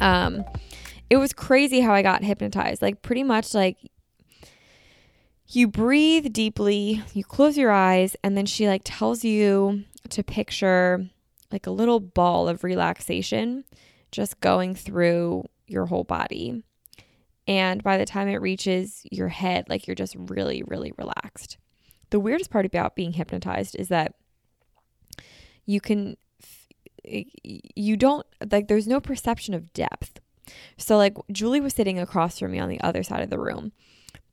um, 0.00 0.44
it 1.10 1.16
was 1.16 1.32
crazy 1.32 1.80
how 1.80 1.92
I 1.92 2.02
got 2.02 2.22
hypnotized. 2.22 2.82
Like, 2.82 3.02
pretty 3.02 3.22
much, 3.22 3.54
like, 3.54 3.78
you 5.48 5.68
breathe 5.68 6.32
deeply, 6.32 7.02
you 7.12 7.24
close 7.24 7.56
your 7.56 7.70
eyes, 7.70 8.16
and 8.24 8.36
then 8.36 8.46
she 8.46 8.66
like 8.66 8.82
tells 8.84 9.24
you 9.24 9.84
to 10.08 10.22
picture 10.22 11.06
like 11.52 11.66
a 11.66 11.70
little 11.70 12.00
ball 12.00 12.48
of 12.48 12.64
relaxation 12.64 13.64
just 14.10 14.40
going 14.40 14.74
through 14.74 15.44
your 15.66 15.86
whole 15.86 16.04
body. 16.04 16.64
And 17.46 17.82
by 17.82 17.98
the 17.98 18.06
time 18.06 18.28
it 18.28 18.40
reaches 18.40 19.02
your 19.10 19.28
head, 19.28 19.68
like 19.68 19.86
you're 19.86 19.94
just 19.94 20.16
really, 20.18 20.62
really 20.66 20.92
relaxed. 20.96 21.58
The 22.10 22.20
weirdest 22.20 22.50
part 22.50 22.64
about 22.64 22.96
being 22.96 23.12
hypnotized 23.12 23.76
is 23.78 23.88
that 23.88 24.14
you 25.66 25.80
can, 25.80 26.16
you 27.04 27.96
don't, 27.96 28.26
like, 28.50 28.68
there's 28.68 28.86
no 28.86 29.00
perception 29.00 29.54
of 29.54 29.72
depth. 29.72 30.20
So, 30.76 30.96
like, 30.96 31.16
Julie 31.32 31.60
was 31.60 31.74
sitting 31.74 31.98
across 31.98 32.38
from 32.38 32.52
me 32.52 32.58
on 32.58 32.68
the 32.68 32.80
other 32.80 33.02
side 33.02 33.22
of 33.22 33.30
the 33.30 33.38
room 33.38 33.72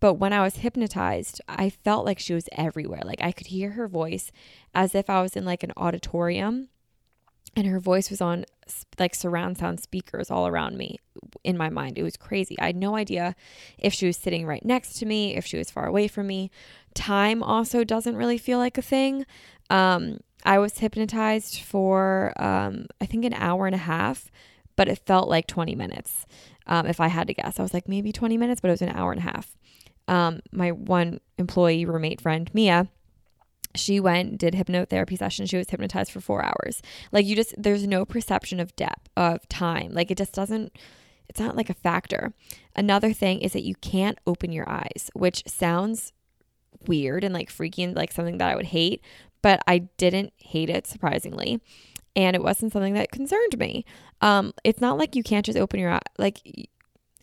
but 0.02 0.16
when 0.16 0.34
I 0.34 0.42
was 0.42 0.58
hypnotized, 0.58 1.42
I 1.48 1.70
felt 1.70 2.06
like 2.06 2.18
she 2.20 2.34
was 2.34 2.50
everywhere. 2.54 3.02
Like 3.06 3.22
I 3.22 3.32
could 3.32 3.48
hear 3.48 3.72
her 3.72 3.88
voice 3.88 4.32
as 4.74 4.96
if 4.96 5.10
I 5.10 5.22
was 5.22 5.36
in 5.36 5.46
like 5.46 5.64
an 5.64 5.72
auditorium 5.78 6.70
and 7.56 7.68
her 7.68 7.80
voice 7.80 8.10
was 8.10 8.20
on 8.20 8.46
like 8.98 9.14
surround 9.14 9.60
sound 9.60 9.80
speakers 9.80 10.32
all 10.32 10.48
around 10.48 10.76
me 10.76 10.98
in 11.44 11.56
my 11.56 11.70
mind. 11.70 12.00
It 12.00 12.04
was 12.04 12.18
crazy. 12.18 12.58
I 12.60 12.68
had 12.68 12.76
no 12.76 12.96
idea 12.96 13.36
if 13.78 13.94
she 13.94 14.08
was 14.08 14.18
sitting 14.18 14.48
right 14.48 14.66
next 14.66 14.94
to 15.00 15.06
me, 15.06 15.36
if 15.36 15.46
she 15.46 15.58
was 15.58 15.70
far 15.70 15.86
away 15.86 16.08
from 16.08 16.26
me. 16.26 16.50
Time 16.96 17.44
also 17.44 17.84
doesn't 17.84 18.16
really 18.16 18.40
feel 18.40 18.58
like 18.58 18.80
a 18.80 18.82
thing. 18.82 19.28
Um, 19.70 20.20
I 20.44 20.60
was 20.60 20.78
hypnotized 20.78 21.62
for 21.62 22.34
um, 22.38 22.88
I 23.00 23.06
think 23.06 23.26
an 23.26 23.34
hour 23.34 23.66
and 23.66 23.76
a 23.76 23.80
half, 23.80 24.32
but 24.76 24.88
it 24.88 25.06
felt 25.06 25.30
like 25.30 25.48
20 25.48 25.76
minutes. 25.76 26.26
Um, 26.68 26.86
if 26.86 27.00
I 27.00 27.08
had 27.08 27.28
to 27.28 27.34
guess, 27.34 27.60
I 27.60 27.64
was 27.64 27.74
like 27.74 27.88
maybe 27.88 28.12
20 28.12 28.38
minutes, 28.38 28.62
but 28.62 28.70
it 28.70 28.72
was 28.72 28.82
an 28.82 28.90
hour 28.90 29.12
and 29.12 29.20
a 29.20 29.24
half. 29.24 29.56
Um, 30.08 30.42
my 30.52 30.72
one 30.72 31.20
employee 31.38 31.86
roommate 31.86 32.22
friend, 32.22 32.50
Mia, 32.54 32.88
she 33.76 34.00
went 34.00 34.38
did 34.38 34.54
hypnotherapy 34.54 35.18
session 35.18 35.46
she 35.46 35.56
was 35.58 35.70
hypnotized 35.70 36.12
for 36.12 36.20
four 36.20 36.44
hours. 36.44 36.82
Like 37.12 37.26
you 37.26 37.36
just 37.36 37.54
there's 37.58 37.88
no 37.88 38.06
perception 38.06 38.60
of 38.60 38.76
depth 38.76 39.10
of 39.16 39.48
time. 39.48 39.94
Like 39.94 40.12
it 40.12 40.18
just 40.18 40.34
doesn't 40.34 40.78
it's 41.30 41.40
not 41.40 41.56
like 41.56 41.70
a 41.70 41.74
factor. 41.74 42.34
Another 42.76 43.14
thing 43.14 43.40
is 43.40 43.54
that 43.54 43.64
you 43.64 43.76
can't 43.76 44.18
open 44.28 44.52
your 44.52 44.70
eyes 44.70 45.10
which 45.14 45.44
sounds 45.48 46.12
weird 46.88 47.24
and 47.24 47.34
like 47.34 47.50
freaking 47.50 47.96
like 47.96 48.12
something 48.12 48.38
that 48.38 48.50
i 48.50 48.56
would 48.56 48.66
hate 48.66 49.04
but 49.42 49.62
i 49.68 49.80
didn't 49.98 50.34
hate 50.38 50.70
it 50.70 50.88
surprisingly 50.88 51.62
and 52.16 52.36
it 52.36 52.44
wasn't 52.44 52.72
something 52.72 52.94
that 52.94 53.12
concerned 53.12 53.58
me 53.58 53.86
um 54.22 54.54
it's 54.64 54.82
not 54.82 54.98
like 54.98 55.16
you 55.16 55.24
can't 55.24 55.46
just 55.46 55.58
open 55.58 55.80
your 55.80 55.92
eye 55.92 56.00
like 56.18 56.42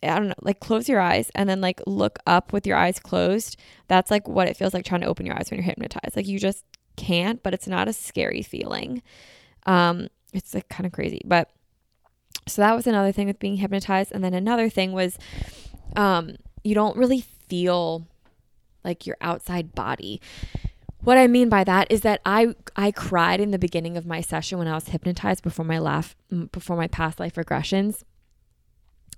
I 0.03 0.17
don't 0.17 0.29
know, 0.29 0.33
like 0.41 0.59
close 0.59 0.87
your 0.87 1.01
eyes 1.01 1.29
and 1.35 1.49
then 1.49 1.61
like 1.61 1.81
look 1.85 2.19
up 2.25 2.53
with 2.53 2.65
your 2.65 2.77
eyes 2.77 2.99
closed. 2.99 3.57
That's 3.87 4.09
like 4.09 4.27
what 4.27 4.47
it 4.47 4.55
feels 4.55 4.73
like 4.73 4.85
trying 4.85 5.01
to 5.01 5.07
open 5.07 5.25
your 5.25 5.35
eyes 5.35 5.49
when 5.49 5.57
you're 5.57 5.65
hypnotized. 5.65 6.15
Like 6.15 6.27
you 6.27 6.39
just 6.39 6.63
can't, 6.95 7.41
but 7.43 7.53
it's 7.53 7.67
not 7.67 7.87
a 7.87 7.93
scary 7.93 8.41
feeling. 8.41 9.01
Um, 9.65 10.07
it's 10.33 10.53
like 10.53 10.69
kind 10.69 10.85
of 10.85 10.93
crazy. 10.93 11.21
But 11.25 11.49
so 12.47 12.61
that 12.61 12.75
was 12.75 12.87
another 12.87 13.11
thing 13.11 13.27
with 13.27 13.39
being 13.39 13.57
hypnotized. 13.57 14.11
And 14.11 14.23
then 14.23 14.33
another 14.33 14.69
thing 14.69 14.91
was 14.93 15.17
um, 15.95 16.35
you 16.63 16.75
don't 16.75 16.97
really 16.97 17.21
feel 17.47 18.07
like 18.83 19.05
your 19.05 19.17
outside 19.21 19.73
body. 19.75 20.21
What 21.01 21.17
I 21.17 21.27
mean 21.27 21.49
by 21.49 21.63
that 21.63 21.91
is 21.91 22.01
that 22.01 22.21
I 22.25 22.55
I 22.75 22.91
cried 22.91 23.39
in 23.39 23.51
the 23.51 23.59
beginning 23.59 23.97
of 23.97 24.05
my 24.05 24.21
session 24.21 24.57
when 24.57 24.67
I 24.67 24.75
was 24.75 24.89
hypnotized 24.89 25.43
before 25.43 25.65
my 25.65 25.79
laugh 25.79 26.15
before 26.51 26.75
my 26.75 26.87
past 26.87 27.19
life 27.19 27.35
regressions 27.35 28.03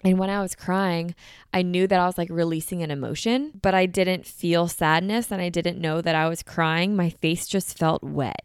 and 0.03 0.17
when 0.17 0.29
I 0.29 0.41
was 0.41 0.55
crying, 0.55 1.15
I 1.53 1.61
knew 1.61 1.87
that 1.87 1.99
I 1.99 2.05
was 2.05 2.17
like 2.17 2.29
releasing 2.29 2.81
an 2.81 2.91
emotion, 2.91 3.51
but 3.61 3.73
I 3.73 3.85
didn't 3.85 4.25
feel 4.25 4.67
sadness 4.67 5.31
and 5.31 5.41
I 5.41 5.49
didn't 5.49 5.79
know 5.79 6.01
that 6.01 6.15
I 6.15 6.27
was 6.27 6.43
crying. 6.43 6.95
My 6.95 7.09
face 7.09 7.47
just 7.47 7.77
felt 7.77 8.03
wet. 8.03 8.43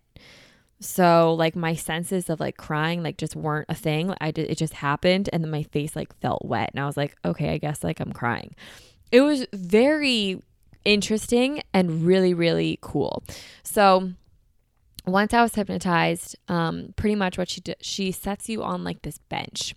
So 0.81 1.33
like 1.33 1.57
my 1.57 1.75
senses 1.75 2.29
of 2.29 2.39
like 2.39 2.59
crying 2.59 3.03
like 3.03 3.17
just 3.17 3.35
weren't 3.35 3.71
a 3.71 3.75
thing. 3.75 4.15
I 4.21 4.31
did 4.31 4.51
it 4.51 4.59
just 4.59 4.75
happened 4.75 5.31
and 5.33 5.43
then 5.43 5.51
my 5.51 5.63
face 5.63 5.97
like 5.97 6.15
felt 6.21 6.45
wet 6.45 6.71
and 6.75 6.81
I 6.81 6.87
was 6.87 6.99
like, 6.99 7.17
okay, 7.25 7.55
I 7.55 7.59
guess 7.59 7.83
like 7.83 8.01
I'm 8.01 8.13
crying. 8.13 8.55
It 9.11 9.23
was 9.23 9.47
very 9.55 10.43
interesting 10.87 11.63
and 11.75 12.07
really 12.07 12.33
really 12.33 12.79
cool. 12.81 13.23
So 13.63 14.13
once 15.07 15.33
I 15.33 15.43
was 15.43 15.55
hypnotized, 15.55 16.37
um, 16.49 16.95
pretty 16.97 17.15
much 17.15 17.39
what 17.39 17.49
she 17.49 17.61
did, 17.61 17.77
she 17.81 18.11
sets 18.11 18.49
you 18.49 18.63
on 18.63 18.83
like 18.85 19.03
this 19.03 19.19
bench, 19.19 19.75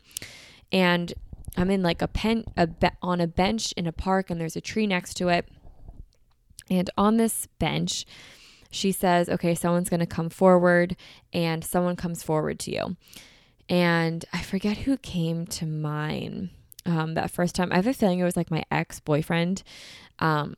and 0.71 1.13
I'm 1.57 1.69
in 1.69 1.83
like 1.83 2.01
a 2.01 2.07
pen 2.07 2.45
a 2.55 2.67
be- 2.67 2.89
on 3.01 3.19
a 3.19 3.27
bench 3.27 3.73
in 3.73 3.87
a 3.87 3.91
park 3.91 4.29
and 4.29 4.39
there's 4.39 4.55
a 4.55 4.61
tree 4.61 4.87
next 4.87 5.15
to 5.15 5.29
it. 5.29 5.47
And 6.69 6.89
on 6.97 7.17
this 7.17 7.47
bench, 7.57 8.05
she 8.69 8.91
says, 8.91 9.29
"Okay, 9.29 9.55
someone's 9.55 9.89
to 9.89 10.05
come 10.05 10.29
forward 10.29 10.95
and 11.33 11.65
someone 11.65 11.95
comes 11.95 12.23
forward 12.23 12.59
to 12.59 12.71
you." 12.71 12.95
And 13.67 14.25
I 14.33 14.41
forget 14.41 14.77
who 14.77 14.97
came 14.97 15.45
to 15.47 15.65
mine 15.65 16.49
um, 16.85 17.13
that 17.13 17.31
first 17.31 17.55
time. 17.55 17.71
I 17.71 17.75
have 17.75 17.87
a 17.87 17.93
feeling 17.93 18.19
it 18.19 18.23
was 18.23 18.37
like 18.37 18.51
my 18.51 18.63
ex-boyfriend. 18.71 19.63
Um, 20.19 20.55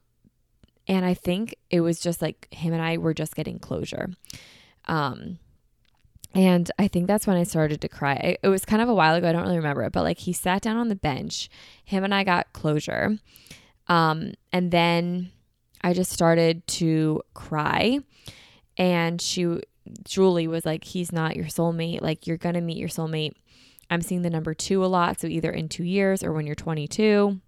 and 0.87 1.05
I 1.05 1.13
think 1.13 1.55
it 1.69 1.81
was 1.81 1.99
just 1.99 2.21
like 2.21 2.47
him 2.51 2.73
and 2.73 2.81
I 2.81 2.97
were 2.97 3.13
just 3.13 3.35
getting 3.35 3.59
closure. 3.59 4.09
Um, 4.85 5.39
and 6.33 6.71
I 6.79 6.87
think 6.87 7.07
that's 7.07 7.27
when 7.27 7.37
I 7.37 7.43
started 7.43 7.81
to 7.81 7.89
cry. 7.89 8.37
It 8.41 8.47
was 8.47 8.65
kind 8.65 8.81
of 8.81 8.89
a 8.89 8.93
while 8.93 9.15
ago. 9.15 9.27
I 9.27 9.31
don't 9.33 9.43
really 9.43 9.57
remember 9.57 9.83
it, 9.83 9.91
but 9.91 10.03
like 10.03 10.19
he 10.19 10.33
sat 10.33 10.61
down 10.61 10.77
on 10.77 10.87
the 10.87 10.95
bench. 10.95 11.49
Him 11.83 12.03
and 12.03 12.15
I 12.15 12.23
got 12.23 12.53
closure. 12.53 13.17
Um, 13.87 14.33
and 14.53 14.71
then 14.71 15.31
I 15.81 15.93
just 15.93 16.11
started 16.11 16.65
to 16.67 17.21
cry. 17.33 17.99
And 18.77 19.21
she, 19.21 19.61
Julie, 20.03 20.47
was 20.47 20.65
like, 20.65 20.85
He's 20.85 21.11
not 21.11 21.35
your 21.35 21.45
soulmate. 21.45 22.01
Like, 22.01 22.25
you're 22.25 22.37
going 22.37 22.55
to 22.55 22.61
meet 22.61 22.77
your 22.77 22.89
soulmate. 22.89 23.33
I'm 23.89 24.01
seeing 24.01 24.21
the 24.21 24.29
number 24.29 24.53
two 24.53 24.85
a 24.85 24.87
lot. 24.87 25.19
So 25.19 25.27
either 25.27 25.51
in 25.51 25.67
two 25.67 25.83
years 25.83 26.23
or 26.23 26.31
when 26.31 26.45
you're 26.45 26.55
22. 26.55 27.41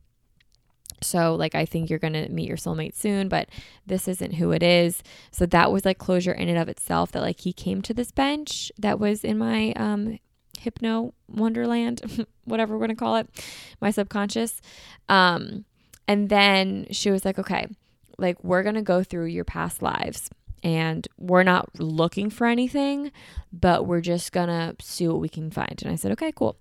So, 1.04 1.36
like, 1.36 1.56
I 1.56 1.66
think 1.66 1.90
you're 1.90 2.00
going 2.00 2.14
to 2.14 2.30
meet 2.30 2.48
your 2.48 2.58
soulmate 2.58 2.96
soon, 2.96 3.28
but 3.28 3.50
this 3.86 4.08
isn't 4.08 4.36
who 4.36 4.52
it 4.52 4.64
is. 4.64 5.04
So, 5.32 5.46
that 5.48 5.72
was 5.72 5.86
like 5.86 5.98
closure 5.98 6.32
in 6.32 6.50
and 6.50 6.58
of 6.58 6.70
itself 6.70 7.12
that, 7.12 7.22
like, 7.22 7.42
he 7.42 7.54
came 7.54 7.82
to 7.84 7.94
this 7.94 8.12
bench 8.12 8.72
that 8.78 9.00
was 9.00 9.24
in 9.24 9.38
my 9.38 9.74
um, 9.74 10.20
hypno 10.60 11.14
wonderland, 11.28 12.26
whatever 12.46 12.74
we're 12.74 12.86
going 12.86 12.90
to 12.90 12.96
call 12.96 13.18
it, 13.18 13.28
my 13.82 13.92
subconscious. 13.92 14.62
Um, 15.10 15.66
and 16.08 16.30
then 16.30 16.88
she 16.92 17.12
was 17.12 17.26
like, 17.26 17.40
okay, 17.40 17.68
like, 18.18 18.44
we're 18.44 18.64
going 18.64 18.76
to 18.76 18.82
go 18.82 19.04
through 19.04 19.26
your 19.26 19.46
past 19.46 19.82
lives 19.82 20.30
and 20.64 21.08
we're 21.18 21.44
not 21.44 21.70
looking 21.80 22.30
for 22.30 22.48
anything, 22.48 23.12
but 23.52 23.86
we're 23.86 24.02
just 24.02 24.32
going 24.32 24.48
to 24.48 24.76
see 24.82 25.08
what 25.08 25.20
we 25.20 25.30
can 25.30 25.52
find. 25.52 25.82
And 25.82 25.92
I 25.92 25.96
said, 25.96 26.12
okay, 26.14 26.32
cool. 26.32 26.58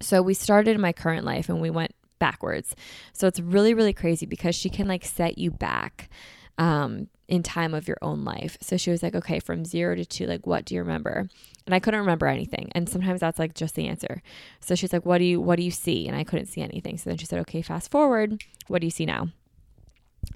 So 0.00 0.22
we 0.22 0.32
started 0.32 0.76
in 0.76 0.80
my 0.80 0.92
current 0.92 1.24
life 1.24 1.48
and 1.48 1.60
we 1.60 1.70
went 1.70 1.94
backwards. 2.20 2.76
So 3.12 3.26
it's 3.26 3.40
really, 3.40 3.74
really 3.74 3.92
crazy 3.92 4.26
because 4.26 4.54
she 4.54 4.70
can 4.70 4.86
like 4.86 5.04
set 5.04 5.38
you 5.38 5.50
back 5.50 6.08
um, 6.56 7.08
in 7.26 7.42
time 7.42 7.74
of 7.74 7.88
your 7.88 7.96
own 8.02 8.24
life. 8.24 8.56
So 8.60 8.76
she 8.76 8.90
was 8.90 9.02
like, 9.02 9.16
okay, 9.16 9.40
from 9.40 9.64
zero 9.64 9.96
to 9.96 10.04
two, 10.04 10.26
like, 10.26 10.46
what 10.46 10.64
do 10.64 10.74
you 10.74 10.80
remember? 10.80 11.28
And 11.66 11.74
I 11.74 11.80
couldn't 11.80 12.00
remember 12.00 12.26
anything. 12.26 12.70
And 12.74 12.88
sometimes 12.88 13.20
that's 13.20 13.38
like 13.38 13.54
just 13.54 13.74
the 13.74 13.88
answer. 13.88 14.22
So 14.60 14.74
she's 14.74 14.92
like, 14.92 15.04
what 15.04 15.18
do 15.18 15.24
you, 15.24 15.40
what 15.40 15.56
do 15.56 15.64
you 15.64 15.70
see? 15.70 16.06
And 16.06 16.16
I 16.16 16.22
couldn't 16.22 16.46
see 16.46 16.60
anything. 16.60 16.98
So 16.98 17.10
then 17.10 17.16
she 17.16 17.26
said, 17.26 17.40
okay, 17.40 17.62
fast 17.62 17.90
forward. 17.90 18.44
What 18.68 18.80
do 18.80 18.86
you 18.86 18.90
see 18.90 19.06
now? 19.06 19.28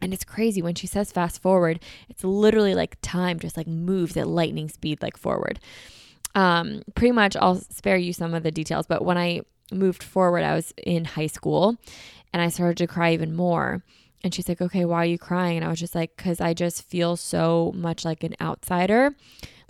And 0.00 0.14
it's 0.14 0.24
crazy 0.24 0.62
when 0.62 0.74
she 0.74 0.86
says 0.86 1.12
fast 1.12 1.40
forward, 1.42 1.80
it's 2.08 2.24
literally 2.24 2.74
like 2.74 2.96
time 3.02 3.38
just 3.38 3.56
like 3.56 3.66
moves 3.66 4.16
at 4.16 4.26
lightning 4.26 4.68
speed, 4.68 5.02
like 5.02 5.16
forward. 5.16 5.60
Um, 6.34 6.82
pretty 6.94 7.12
much, 7.12 7.36
I'll 7.36 7.56
spare 7.56 7.96
you 7.96 8.12
some 8.12 8.34
of 8.34 8.42
the 8.42 8.50
details, 8.50 8.86
but 8.86 9.04
when 9.04 9.18
I 9.18 9.42
moved 9.72 10.02
forward, 10.02 10.42
I 10.42 10.54
was 10.54 10.72
in 10.84 11.04
high 11.04 11.26
school 11.26 11.76
and 12.32 12.42
I 12.42 12.48
started 12.48 12.76
to 12.78 12.86
cry 12.86 13.12
even 13.12 13.34
more. 13.34 13.82
And 14.22 14.34
she's 14.34 14.48
like, 14.48 14.62
okay, 14.62 14.84
why 14.84 15.02
are 15.02 15.06
you 15.06 15.18
crying? 15.18 15.58
And 15.58 15.66
I 15.66 15.68
was 15.68 15.78
just 15.78 15.94
like, 15.94 16.16
because 16.16 16.40
I 16.40 16.54
just 16.54 16.82
feel 16.82 17.16
so 17.16 17.72
much 17.74 18.04
like 18.04 18.24
an 18.24 18.34
outsider. 18.40 19.14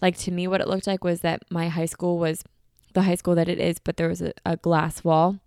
Like 0.01 0.17
to 0.19 0.31
me, 0.31 0.47
what 0.47 0.61
it 0.61 0.69
looked 0.69 0.87
like 0.87 1.03
was 1.03 1.21
that 1.23 1.43
my 1.51 1.69
high 1.69 1.87
school 1.87 2.19
was 2.19 2.45
the 2.93 3.03
high 3.03 3.17
school 3.17 3.35
that 3.35 3.49
it 3.49 3.59
is, 3.59 3.79
but 3.79 3.97
there 3.97 4.09
was 4.09 4.23
a, 4.23 4.33
a 4.47 4.57
glass 4.57 5.03
wall 5.03 5.41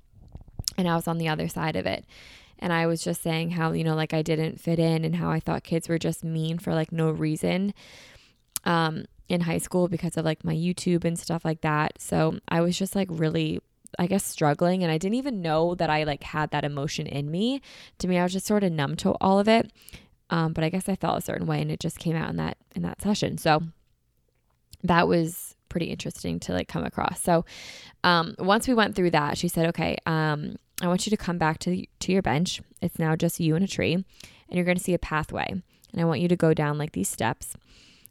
and 0.78 0.88
I 0.88 0.96
was 0.96 1.08
on 1.08 1.18
the 1.18 1.30
other 1.30 1.48
side 1.48 1.76
of 1.76 1.86
it. 1.86 2.06
And 2.60 2.74
I 2.74 2.88
was 2.88 3.04
just 3.04 3.22
saying 3.22 3.52
how, 3.52 3.72
you 3.72 3.84
know, 3.84 3.96
like 3.96 4.14
I 4.14 4.22
didn't 4.22 4.60
fit 4.60 4.80
in 4.80 5.06
and 5.06 5.16
how 5.16 5.30
I 5.30 5.40
thought 5.40 5.64
kids 5.64 5.88
were 5.88 6.00
just 6.00 6.24
mean 6.24 6.58
for 6.58 6.74
like 6.74 6.92
no 6.92 7.10
reason 7.12 7.74
um, 8.66 9.06
in 9.30 9.42
high 9.42 9.60
school 9.60 9.88
because 9.88 10.18
of 10.18 10.26
like 10.26 10.44
my 10.44 10.56
YouTube 10.56 11.06
and 11.06 11.18
stuff 11.18 11.46
like 11.46 11.62
that. 11.62 12.02
So 12.02 12.40
I 12.50 12.62
was 12.62 12.78
just 12.78 12.96
like 12.96 13.08
really 13.12 13.62
I 13.97 14.08
guess 14.08 14.26
struggling 14.26 14.84
and 14.84 14.91
I 14.91 14.97
didn't 14.97 15.15
even 15.15 15.41
know 15.41 15.76
that 15.76 15.89
I 15.89 16.04
like 16.04 16.23
had 16.23 16.52
that 16.52 16.63
emotion 16.63 17.08
in 17.08 17.30
me. 17.32 17.62
To 18.00 18.08
me, 18.08 18.17
I 18.17 18.23
was 18.23 18.34
just 18.34 18.45
sort 18.45 18.63
of 18.63 18.71
numb 18.71 18.95
to 18.97 19.12
all 19.21 19.39
of 19.39 19.47
it. 19.47 19.71
Um, 20.30 20.54
but 20.54 20.63
I 20.63 20.69
guess 20.69 20.89
I 20.89 20.95
felt 20.95 21.19
a 21.19 21.21
certain 21.21 21.47
way 21.47 21.62
and 21.62 21.71
it 21.71 21.80
just 21.80 22.00
came 22.00 22.15
out 22.15 22.30
in 22.30 22.36
that 22.38 22.58
in 22.76 22.82
that 22.82 23.02
session. 23.02 23.38
So 23.38 23.63
that 24.84 25.08
was 25.08 25.56
pretty 25.69 25.88
interesting 25.88 26.39
to 26.41 26.54
like 26.54 26.67
come 26.67 26.84
across. 26.84 27.21
So 27.21 27.45
um, 28.04 28.36
once 28.39 28.67
we 28.67 28.73
went 28.73 28.95
through 28.95 29.12
that, 29.12 29.38
she 29.38 29.47
said, 29.47 29.67
"Okay, 29.67 29.97
um, 30.06 30.56
I 30.82 30.88
want 30.88 31.06
you 31.06 31.10
to 31.12 31.17
come 31.17 31.38
back 31.38 31.60
to 31.60 31.86
to 32.00 32.12
your 32.12 32.21
bench. 32.21 32.62
It's 32.82 33.00
now 33.00 33.15
just 33.15 33.39
you 33.39 33.56
and 33.56 33.63
a 33.63 33.67
tree, 33.67 33.93
and 33.93 34.06
you're 34.50 34.65
going 34.65 34.78
to 34.78 34.84
see 34.84 34.93
a 34.93 35.00
pathway. 35.00 35.47
And 35.91 36.02
I 36.02 36.06
want 36.06 36.19
you 36.19 36.28
to 36.28 36.36
go 36.36 36.54
down 36.54 36.78
like 36.78 36.91
these 36.91 37.10
steps, 37.10 37.56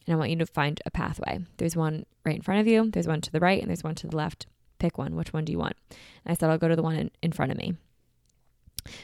and 0.06 0.14
I 0.14 0.16
want 0.16 0.30
you 0.30 0.36
to 0.36 0.46
find 0.46 0.80
a 0.86 0.90
pathway. 0.90 1.40
There's 1.58 1.76
one 1.76 2.06
right 2.24 2.36
in 2.36 2.42
front 2.42 2.60
of 2.60 2.66
you. 2.66 2.90
There's 2.90 3.06
one 3.06 3.20
to 3.20 3.32
the 3.32 3.40
right, 3.40 3.60
and 3.60 3.68
there's 3.68 3.84
one 3.84 3.94
to 3.96 4.06
the 4.06 4.16
left. 4.16 4.46
Pick 4.78 4.98
one. 4.98 5.16
Which 5.16 5.32
one 5.32 5.44
do 5.44 5.52
you 5.52 5.58
want? 5.58 5.76
And 5.90 6.32
I 6.32 6.34
said, 6.34 6.50
I'll 6.50 6.58
go 6.58 6.68
to 6.68 6.76
the 6.76 6.82
one 6.82 6.96
in, 6.96 7.10
in 7.22 7.32
front 7.32 7.52
of 7.52 7.58
me. 7.58 7.74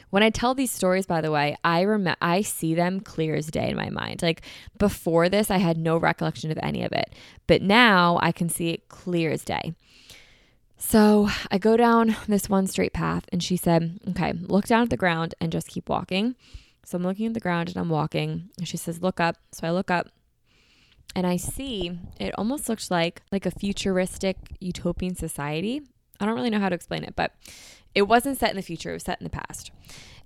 When 0.09 0.23
I 0.23 0.29
tell 0.29 0.53
these 0.53 0.71
stories, 0.71 1.05
by 1.05 1.21
the 1.21 1.31
way, 1.31 1.57
I 1.63 1.83
rem- 1.83 2.15
I 2.21 2.41
see 2.41 2.73
them 2.73 2.99
clear 2.99 3.35
as 3.35 3.47
day 3.47 3.69
in 3.69 3.75
my 3.75 3.89
mind. 3.89 4.21
Like 4.21 4.41
before 4.77 5.29
this, 5.29 5.51
I 5.51 5.57
had 5.57 5.77
no 5.77 5.97
recollection 5.97 6.51
of 6.51 6.59
any 6.61 6.83
of 6.83 6.91
it, 6.91 7.13
but 7.47 7.61
now 7.61 8.19
I 8.21 8.31
can 8.31 8.49
see 8.49 8.69
it 8.69 8.87
clear 8.87 9.31
as 9.31 9.43
day. 9.43 9.73
So 10.77 11.29
I 11.49 11.57
go 11.57 11.77
down 11.77 12.15
this 12.27 12.49
one 12.49 12.67
straight 12.67 12.93
path, 12.93 13.25
and 13.31 13.41
she 13.41 13.57
said, 13.57 13.99
"Okay, 14.09 14.33
look 14.33 14.65
down 14.65 14.83
at 14.83 14.89
the 14.89 14.97
ground 14.97 15.35
and 15.39 15.51
just 15.51 15.67
keep 15.67 15.89
walking." 15.89 16.35
So 16.85 16.97
I'm 16.97 17.03
looking 17.03 17.27
at 17.27 17.33
the 17.33 17.39
ground 17.39 17.69
and 17.69 17.77
I'm 17.77 17.89
walking, 17.89 18.49
and 18.57 18.67
she 18.67 18.77
says, 18.77 19.01
"Look 19.01 19.19
up." 19.19 19.37
So 19.51 19.67
I 19.67 19.71
look 19.71 19.89
up, 19.89 20.09
and 21.15 21.27
I 21.27 21.37
see 21.37 21.97
it 22.19 22.33
almost 22.37 22.69
looks 22.69 22.89
like 22.89 23.21
like 23.31 23.45
a 23.45 23.51
futuristic 23.51 24.37
utopian 24.59 25.15
society. 25.15 25.81
I 26.19 26.25
don't 26.25 26.35
really 26.35 26.49
know 26.49 26.59
how 26.59 26.69
to 26.69 26.75
explain 26.75 27.03
it, 27.03 27.15
but 27.15 27.33
it 27.95 28.03
wasn't 28.03 28.37
set 28.37 28.49
in 28.49 28.55
the 28.55 28.61
future, 28.61 28.91
it 28.91 28.93
was 28.93 29.03
set 29.03 29.19
in 29.19 29.25
the 29.25 29.29
past. 29.29 29.71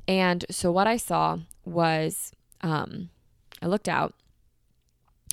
And 0.07 0.45
so 0.49 0.71
what 0.71 0.87
I 0.87 0.97
saw 0.97 1.39
was 1.65 2.31
um, 2.61 3.09
I 3.61 3.67
looked 3.67 3.89
out 3.89 4.13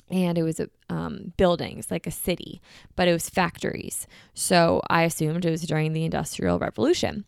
and 0.09 0.37
it 0.37 0.43
was 0.43 0.61
um, 0.89 1.33
buildings 1.37 1.89
like 1.89 2.05
a 2.05 2.11
city, 2.11 2.61
but 2.95 3.07
it 3.07 3.13
was 3.13 3.29
factories. 3.29 4.07
So 4.33 4.81
I 4.89 5.03
assumed 5.03 5.45
it 5.45 5.51
was 5.51 5.63
during 5.63 5.93
the 5.93 6.05
Industrial 6.05 6.59
Revolution. 6.59 7.25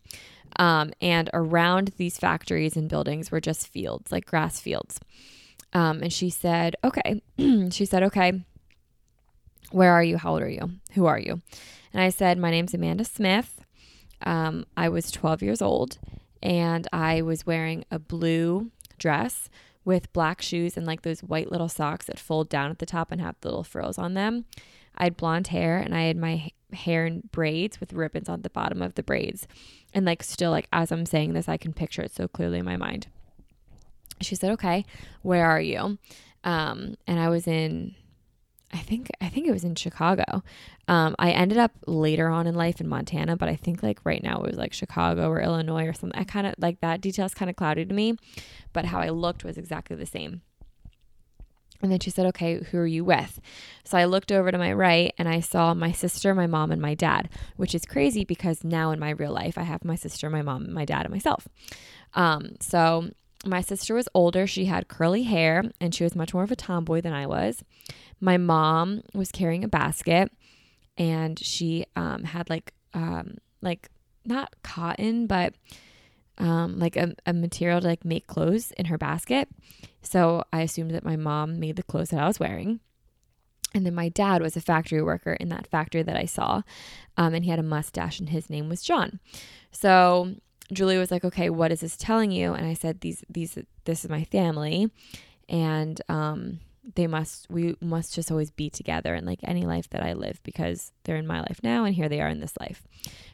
Um, 0.56 0.92
and 1.00 1.28
around 1.32 1.92
these 1.96 2.18
factories 2.18 2.76
and 2.76 2.88
buildings 2.88 3.30
were 3.30 3.40
just 3.40 3.68
fields, 3.68 4.12
like 4.12 4.26
grass 4.26 4.60
fields. 4.60 5.00
Um, 5.72 6.02
and 6.02 6.12
she 6.12 6.30
said, 6.30 6.76
okay. 6.82 7.22
she 7.70 7.84
said, 7.84 8.02
okay, 8.04 8.44
where 9.70 9.92
are 9.92 10.02
you? 10.02 10.16
How 10.16 10.32
old 10.32 10.42
are 10.42 10.48
you? 10.48 10.70
Who 10.92 11.06
are 11.06 11.18
you? 11.18 11.42
And 11.92 12.02
I 12.02 12.10
said, 12.10 12.38
my 12.38 12.50
name's 12.50 12.74
Amanda 12.74 13.04
Smith. 13.04 13.64
Um, 14.22 14.66
I 14.76 14.88
was 14.88 15.10
12 15.10 15.42
years 15.42 15.62
old 15.62 15.98
and 16.42 16.86
I 16.92 17.22
was 17.22 17.46
wearing 17.46 17.84
a 17.90 17.98
blue 17.98 18.70
dress 18.98 19.48
with 19.84 20.12
black 20.12 20.42
shoes 20.42 20.76
and 20.76 20.86
like 20.86 21.02
those 21.02 21.20
white 21.20 21.50
little 21.50 21.68
socks 21.68 22.06
that 22.06 22.18
fold 22.18 22.48
down 22.48 22.70
at 22.70 22.78
the 22.78 22.86
top 22.86 23.12
and 23.12 23.20
have 23.20 23.36
little 23.44 23.64
frills 23.64 23.96
on 23.96 24.14
them. 24.14 24.44
I 24.96 25.04
had 25.04 25.16
blonde 25.16 25.48
hair 25.48 25.78
and 25.78 25.94
I 25.94 26.02
had 26.02 26.16
my 26.16 26.50
hair 26.72 27.06
in 27.06 27.28
braids 27.30 27.80
with 27.80 27.92
ribbons 27.92 28.28
on 28.28 28.42
the 28.42 28.50
bottom 28.50 28.82
of 28.82 28.94
the 28.94 29.02
braids. 29.02 29.46
And 29.94 30.04
like, 30.04 30.22
still, 30.22 30.50
like, 30.50 30.68
as 30.72 30.90
I'm 30.90 31.06
saying 31.06 31.32
this, 31.32 31.48
I 31.48 31.56
can 31.56 31.72
picture 31.72 32.02
it 32.02 32.14
so 32.14 32.26
clearly 32.26 32.58
in 32.58 32.64
my 32.64 32.76
mind 32.76 33.06
she 34.20 34.34
said, 34.34 34.50
"Okay, 34.52 34.84
where 35.22 35.46
are 35.46 35.60
you?" 35.60 35.98
Um, 36.44 36.94
and 37.06 37.18
I 37.18 37.28
was 37.28 37.46
in, 37.46 37.94
I 38.72 38.78
think 38.78 39.10
I 39.20 39.28
think 39.28 39.46
it 39.46 39.52
was 39.52 39.64
in 39.64 39.74
Chicago. 39.74 40.42
Um, 40.86 41.14
I 41.18 41.30
ended 41.30 41.58
up 41.58 41.72
later 41.86 42.28
on 42.28 42.46
in 42.46 42.54
life 42.54 42.80
in 42.80 42.88
Montana, 42.88 43.36
but 43.36 43.48
I 43.48 43.56
think 43.56 43.82
like 43.82 44.00
right 44.04 44.22
now 44.22 44.40
it 44.40 44.46
was 44.46 44.56
like 44.56 44.72
Chicago 44.72 45.28
or 45.28 45.40
Illinois 45.40 45.86
or 45.86 45.92
something. 45.92 46.18
I 46.18 46.24
kind 46.24 46.46
of 46.46 46.54
like 46.58 46.80
that 46.80 47.00
details 47.00 47.34
kind 47.34 47.50
of 47.50 47.56
cloudy 47.56 47.84
to 47.84 47.94
me, 47.94 48.16
but 48.72 48.86
how 48.86 49.00
I 49.00 49.08
looked 49.08 49.44
was 49.44 49.58
exactly 49.58 49.96
the 49.96 50.06
same. 50.06 50.42
And 51.80 51.92
then 51.92 52.00
she 52.00 52.10
said, 52.10 52.26
Okay, 52.26 52.62
who 52.70 52.78
are 52.78 52.86
you 52.86 53.04
with? 53.04 53.40
So 53.84 53.96
I 53.96 54.04
looked 54.04 54.32
over 54.32 54.50
to 54.50 54.58
my 54.58 54.72
right 54.72 55.14
and 55.16 55.28
I 55.28 55.40
saw 55.40 55.74
my 55.74 55.92
sister, 55.92 56.34
my 56.34 56.46
mom, 56.46 56.72
and 56.72 56.82
my 56.82 56.94
dad, 56.94 57.28
which 57.56 57.74
is 57.74 57.84
crazy 57.86 58.24
because 58.24 58.64
now 58.64 58.90
in 58.90 58.98
my 58.98 59.10
real 59.10 59.32
life, 59.32 59.56
I 59.56 59.62
have 59.62 59.84
my 59.84 59.94
sister, 59.94 60.28
my 60.28 60.42
mom, 60.42 60.72
my 60.72 60.84
dad, 60.84 61.06
and 61.06 61.12
myself. 61.12 61.46
Um, 62.14 62.56
so 62.60 63.10
my 63.46 63.60
sister 63.60 63.94
was 63.94 64.08
older. 64.14 64.46
She 64.46 64.64
had 64.64 64.88
curly 64.88 65.22
hair 65.22 65.64
and 65.80 65.94
she 65.94 66.04
was 66.04 66.16
much 66.16 66.34
more 66.34 66.42
of 66.42 66.50
a 66.50 66.56
tomboy 66.56 67.00
than 67.00 67.12
I 67.12 67.26
was. 67.26 67.62
My 68.20 68.36
mom 68.36 69.02
was 69.14 69.30
carrying 69.30 69.64
a 69.64 69.68
basket 69.68 70.32
and 70.96 71.38
she 71.38 71.86
um, 71.94 72.24
had 72.24 72.50
like, 72.50 72.72
um, 72.94 73.38
like 73.62 73.88
not 74.24 74.54
cotton, 74.62 75.26
but 75.26 75.54
um, 76.38 76.78
like 76.78 76.96
a, 76.96 77.14
a 77.26 77.32
material 77.32 77.80
to 77.80 77.86
like 77.86 78.04
make 78.04 78.26
clothes 78.26 78.72
in 78.72 78.86
her 78.86 78.98
basket. 78.98 79.48
So 80.02 80.44
I 80.52 80.62
assumed 80.62 80.92
that 80.92 81.04
my 81.04 81.16
mom 81.16 81.60
made 81.60 81.76
the 81.76 81.82
clothes 81.82 82.10
that 82.10 82.20
I 82.20 82.26
was 82.26 82.40
wearing. 82.40 82.80
And 83.74 83.84
then 83.84 83.94
my 83.94 84.08
dad 84.08 84.40
was 84.40 84.56
a 84.56 84.60
factory 84.60 85.02
worker 85.02 85.34
in 85.34 85.50
that 85.50 85.66
factory 85.66 86.02
that 86.02 86.16
I 86.16 86.24
saw. 86.24 86.62
Um, 87.16 87.34
and 87.34 87.44
he 87.44 87.50
had 87.50 87.58
a 87.58 87.64
mustache 87.64 88.18
and 88.18 88.30
his 88.30 88.48
name 88.48 88.68
was 88.68 88.82
John. 88.82 89.20
So 89.70 90.36
Julie 90.72 90.98
was 90.98 91.10
like, 91.10 91.24
"Okay, 91.24 91.50
what 91.50 91.72
is 91.72 91.80
this 91.80 91.96
telling 91.96 92.30
you?" 92.30 92.52
And 92.52 92.66
I 92.66 92.74
said, 92.74 93.00
"These 93.00 93.24
these 93.28 93.58
this 93.84 94.04
is 94.04 94.10
my 94.10 94.24
family 94.24 94.90
and 95.48 96.00
um 96.08 96.60
they 96.94 97.06
must 97.06 97.46
we 97.50 97.76
must 97.80 98.14
just 98.14 98.30
always 98.30 98.50
be 98.50 98.70
together 98.70 99.14
in 99.14 99.26
like 99.26 99.40
any 99.42 99.66
life 99.66 99.90
that 99.90 100.02
I 100.02 100.14
live 100.14 100.40
because 100.42 100.92
they're 101.04 101.16
in 101.16 101.26
my 101.26 101.40
life 101.40 101.60
now 101.62 101.84
and 101.84 101.94
here 101.94 102.08
they 102.08 102.20
are 102.20 102.28
in 102.28 102.40
this 102.40 102.56
life." 102.60 102.86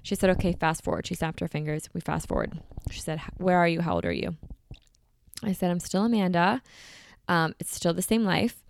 She 0.03 0.15
said, 0.15 0.31
"Okay, 0.31 0.53
fast 0.53 0.85
forward." 0.85 1.07
She 1.07 1.15
snapped 1.15 1.41
her 1.41 1.49
fingers. 1.49 1.89
We 1.93 2.01
fast 2.01 2.29
forward. 2.29 2.61
She 2.91 3.01
said, 3.01 3.21
"Where 3.37 3.59
are 3.59 3.69
you? 3.69 3.81
How 3.81 3.95
old 3.95 4.05
are 4.05 4.13
you?" 4.13 4.37
I 5.43 5.53
said, 5.53 5.71
"I'm 5.71 5.81
still 5.81 6.05
Amanda. 6.05 6.63
Um, 7.29 7.55
it's 7.59 7.75
still 7.75 7.95
the 7.95 8.03
same 8.03 8.25
life." 8.25 8.63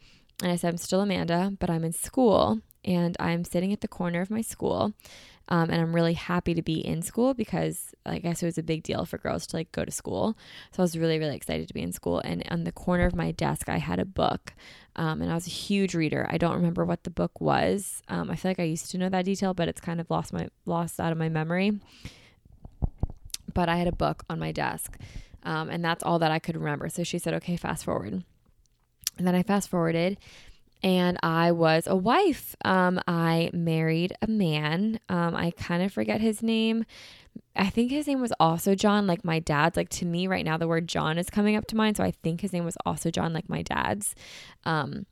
And 0.42 0.50
I 0.50 0.56
said, 0.56 0.68
"I'm 0.68 0.78
still 0.78 1.00
Amanda, 1.00 1.52
but 1.58 1.70
I'm 1.70 1.84
in 1.84 1.92
school 1.92 2.60
and 2.84 3.16
I'm 3.18 3.44
sitting 3.44 3.72
at 3.72 3.80
the 3.80 3.88
corner 3.88 4.20
of 4.20 4.30
my 4.30 4.42
school 4.42 4.92
um, 5.48 5.70
and 5.70 5.80
I'm 5.80 5.94
really 5.94 6.14
happy 6.14 6.54
to 6.54 6.62
be 6.62 6.84
in 6.84 7.02
school 7.02 7.34
because 7.34 7.94
I 8.06 8.18
guess 8.18 8.42
it 8.42 8.46
was 8.46 8.56
a 8.56 8.62
big 8.62 8.82
deal 8.82 9.04
for 9.04 9.18
girls 9.18 9.46
to 9.48 9.56
like 9.56 9.70
go 9.72 9.84
to 9.84 9.90
school. 9.90 10.38
So 10.72 10.82
I 10.82 10.84
was 10.84 10.96
really, 10.96 11.18
really 11.18 11.36
excited 11.36 11.68
to 11.68 11.74
be 11.74 11.82
in 11.82 11.92
school. 11.92 12.20
And 12.20 12.42
on 12.50 12.64
the 12.64 12.72
corner 12.72 13.04
of 13.04 13.14
my 13.14 13.30
desk, 13.30 13.68
I 13.68 13.78
had 13.78 13.98
a 13.98 14.06
book. 14.06 14.54
Um, 14.96 15.20
and 15.20 15.30
I 15.30 15.34
was 15.34 15.46
a 15.46 15.50
huge 15.50 15.94
reader. 15.94 16.26
I 16.30 16.38
don't 16.38 16.54
remember 16.54 16.84
what 16.84 17.04
the 17.04 17.10
book 17.10 17.40
was. 17.40 18.02
Um, 18.08 18.30
I 18.30 18.36
feel 18.36 18.50
like 18.50 18.60
I 18.60 18.64
used 18.64 18.90
to 18.92 18.98
know 18.98 19.08
that 19.10 19.24
detail, 19.24 19.52
but 19.52 19.68
it's 19.68 19.80
kind 19.80 20.00
of 20.00 20.08
lost 20.08 20.32
my 20.32 20.48
lost 20.64 20.98
out 20.98 21.12
of 21.12 21.18
my 21.18 21.28
memory. 21.28 21.80
But 23.52 23.68
I 23.68 23.76
had 23.76 23.88
a 23.88 23.92
book 23.92 24.24
on 24.30 24.38
my 24.38 24.50
desk. 24.50 24.96
Um, 25.42 25.68
and 25.68 25.84
that's 25.84 26.02
all 26.02 26.18
that 26.20 26.30
I 26.30 26.38
could 26.38 26.56
remember. 26.56 26.88
So 26.88 27.04
she 27.04 27.18
said, 27.18 27.34
okay, 27.34 27.56
fast 27.56 27.84
forward. 27.84 28.24
And 29.18 29.26
then 29.26 29.34
I 29.34 29.42
fast 29.42 29.68
forwarded 29.68 30.16
and 30.82 31.18
I 31.22 31.52
was 31.52 31.86
a 31.86 31.96
wife. 31.96 32.54
Um, 32.64 33.00
I 33.06 33.50
married 33.52 34.12
a 34.20 34.26
man. 34.26 35.00
Um, 35.08 35.34
I 35.34 35.52
kind 35.52 35.82
of 35.82 35.92
forget 35.92 36.20
his 36.20 36.42
name. 36.42 36.84
I 37.56 37.70
think 37.70 37.90
his 37.90 38.06
name 38.06 38.20
was 38.20 38.32
also 38.38 38.74
John, 38.74 39.06
like 39.06 39.24
my 39.24 39.38
dad's. 39.38 39.76
Like 39.76 39.88
to 39.90 40.04
me, 40.04 40.26
right 40.26 40.44
now, 40.44 40.56
the 40.56 40.68
word 40.68 40.88
John 40.88 41.18
is 41.18 41.30
coming 41.30 41.56
up 41.56 41.66
to 41.68 41.76
mind. 41.76 41.96
So 41.96 42.04
I 42.04 42.10
think 42.10 42.40
his 42.40 42.52
name 42.52 42.64
was 42.64 42.76
also 42.84 43.10
John, 43.10 43.32
like 43.32 43.48
my 43.48 43.62
dad's. 43.62 44.14
Um, 44.64 45.06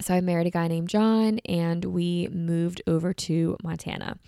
so 0.00 0.14
I 0.14 0.20
married 0.20 0.46
a 0.46 0.50
guy 0.50 0.68
named 0.68 0.88
John 0.88 1.38
and 1.46 1.84
we 1.84 2.28
moved 2.28 2.82
over 2.86 3.12
to 3.12 3.56
Montana. 3.62 4.18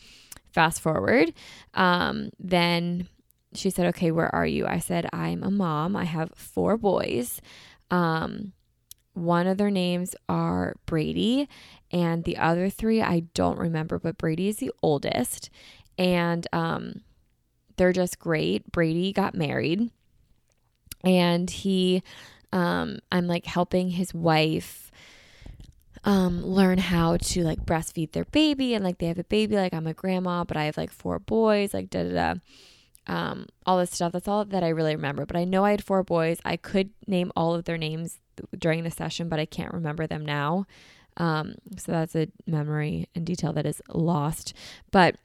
Fast 0.53 0.81
forward, 0.81 1.35
um, 1.75 2.31
then 2.39 3.07
she 3.55 3.71
said, 3.71 3.87
Okay, 3.87 4.11
where 4.11 4.35
are 4.35 4.47
you? 4.47 4.67
I 4.67 4.79
said, 4.79 5.09
I'm 5.13 5.43
a 5.43 5.51
mom. 5.51 5.95
I 5.95 6.05
have 6.05 6.33
four 6.35 6.77
boys. 6.77 7.41
Um, 7.91 8.53
one 9.19 9.47
of 9.47 9.59
their 9.59 9.71
names 9.71 10.15
are 10.29 10.75
Brady, 10.87 11.49
and 11.91 12.25
the 12.25 12.37
other 12.37 12.71
three 12.71 13.01
I 13.03 13.21
don't 13.35 13.59
remember, 13.59 13.99
but 13.99 14.19
Brady 14.19 14.49
is 14.49 14.57
the 14.57 14.73
oldest. 14.83 15.51
And 15.97 16.47
um, 16.53 17.01
they're 17.77 17.93
just 17.93 18.19
great. 18.19 18.71
Brady 18.71 19.13
got 19.13 19.35
married, 19.35 19.91
and 21.03 21.51
he, 21.51 22.03
um, 22.53 22.99
I'm 23.11 23.27
like 23.27 23.47
helping 23.47 23.91
his 23.91 24.15
wife 24.15 24.91
um, 26.05 26.45
learn 26.45 26.79
how 26.79 27.17
to 27.17 27.45
like 27.45 27.65
breastfeed 27.65 28.13
their 28.13 28.25
baby 28.27 28.75
and 28.75 28.85
like 28.85 28.99
they 28.99 29.07
have 29.07 29.19
a 29.19 29.25
baby 29.25 29.57
like 29.57 29.75
i'm 29.75 29.87
a 29.87 29.93
grandma 29.93 30.45
but 30.45 30.57
i 30.57 30.65
have 30.65 30.77
like 30.77 30.91
four 30.91 31.19
boys 31.19 31.75
like 31.75 31.91
da 31.91 32.05
da 32.05 32.11
da 32.11 32.35
um, 33.09 33.47
all 33.67 33.79
this 33.79 33.91
stuff. 33.91 34.13
That's 34.13 34.29
all 34.29 34.45
that 34.45 34.63
i 34.63 34.69
really 34.69 34.95
remember. 34.95 35.27
But 35.27 35.37
i 35.37 35.45
know 35.45 35.65
i 35.65 35.71
had 35.71 35.85
four 35.85 36.03
boys. 36.03 36.39
I 36.45 36.57
could 36.57 36.91
name 37.07 37.33
all 37.37 37.55
of 37.55 37.65
their 37.65 37.79
names 37.79 38.19
during 38.57 38.85
the 38.85 38.91
session 38.91 39.29
but 39.29 39.41
i 39.41 39.45
can't 39.45 39.75
remember 39.75 40.07
them 40.07 40.25
now. 40.25 40.67
Um, 41.17 41.57
so 41.77 41.93
that's 41.93 42.15
a 42.15 42.29
memory 42.47 43.09
and 43.15 43.27
detail 43.27 43.53
that 43.55 43.67
is 43.67 43.83
lost. 43.89 44.55
But 44.93 45.17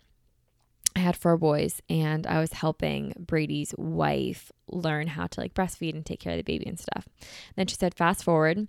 I 0.96 1.00
had 1.00 1.16
four 1.16 1.38
boys 1.38 1.82
and 1.90 2.28
I 2.28 2.40
was 2.40 2.54
helping 2.54 3.14
Brady's 3.18 3.74
wife 3.78 4.52
learn 4.68 5.08
how 5.08 5.28
to 5.28 5.40
like 5.40 5.54
breastfeed 5.54 5.94
and 5.94 6.06
take 6.06 6.20
care 6.20 6.34
of 6.34 6.38
the 6.38 6.44
baby 6.44 6.68
and 6.68 6.80
stuff. 6.80 7.08
Then 7.56 7.68
she 7.68 7.76
said, 7.76 7.96
fast 7.96 8.24
forward. 8.24 8.68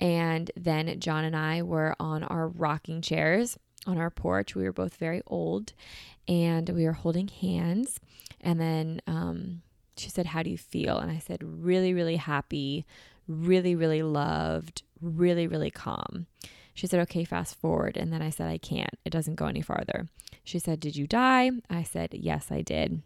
And 0.00 0.50
then 0.56 0.98
John 1.00 1.24
and 1.24 1.36
I 1.36 1.62
were 1.62 1.94
on 2.00 2.24
our 2.24 2.48
rocking 2.48 3.00
chairs 3.00 3.58
on 3.86 3.98
our 3.98 4.10
porch. 4.10 4.54
We 4.54 4.64
were 4.64 4.72
both 4.72 4.96
very 4.96 5.22
old 5.26 5.72
and 6.26 6.68
we 6.70 6.84
were 6.84 6.92
holding 6.92 7.28
hands. 7.28 8.00
And 8.40 8.60
then 8.60 9.00
um, 9.06 9.62
she 9.96 10.10
said, 10.10 10.26
How 10.26 10.42
do 10.42 10.50
you 10.50 10.58
feel? 10.58 10.98
And 10.98 11.10
I 11.10 11.18
said, 11.18 11.42
Really, 11.42 11.94
really 11.94 12.16
happy, 12.16 12.84
really, 13.26 13.74
really 13.74 14.02
loved, 14.02 14.82
really, 15.00 15.46
really 15.46 15.70
calm. 15.70 16.26
She 16.74 16.86
said, 16.86 17.00
Okay, 17.00 17.24
fast 17.24 17.56
forward. 17.56 17.96
And 17.96 18.12
then 18.12 18.22
I 18.22 18.30
said, 18.30 18.48
I 18.48 18.58
can't. 18.58 18.98
It 19.04 19.10
doesn't 19.10 19.36
go 19.36 19.46
any 19.46 19.62
farther. 19.62 20.08
She 20.44 20.58
said, 20.58 20.80
Did 20.80 20.96
you 20.96 21.06
die? 21.06 21.50
I 21.70 21.82
said, 21.82 22.10
Yes, 22.12 22.50
I 22.50 22.62
did. 22.62 23.02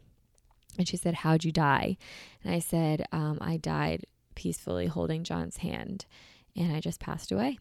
And 0.77 0.89
she 0.89 0.97
said, 0.97 1.15
How'd 1.15 1.45
you 1.45 1.53
die? 1.53 1.97
And 2.45 2.55
I 2.55 2.61
said, 2.61 3.05
um, 3.11 3.39
I 3.41 3.57
died 3.57 4.05
peacefully 4.37 4.87
holding 4.87 5.25
John's 5.25 5.57
hand 5.59 6.07
and 6.57 6.75
I 6.75 6.81
just 6.81 7.01
passed 7.01 7.33
away. 7.33 7.59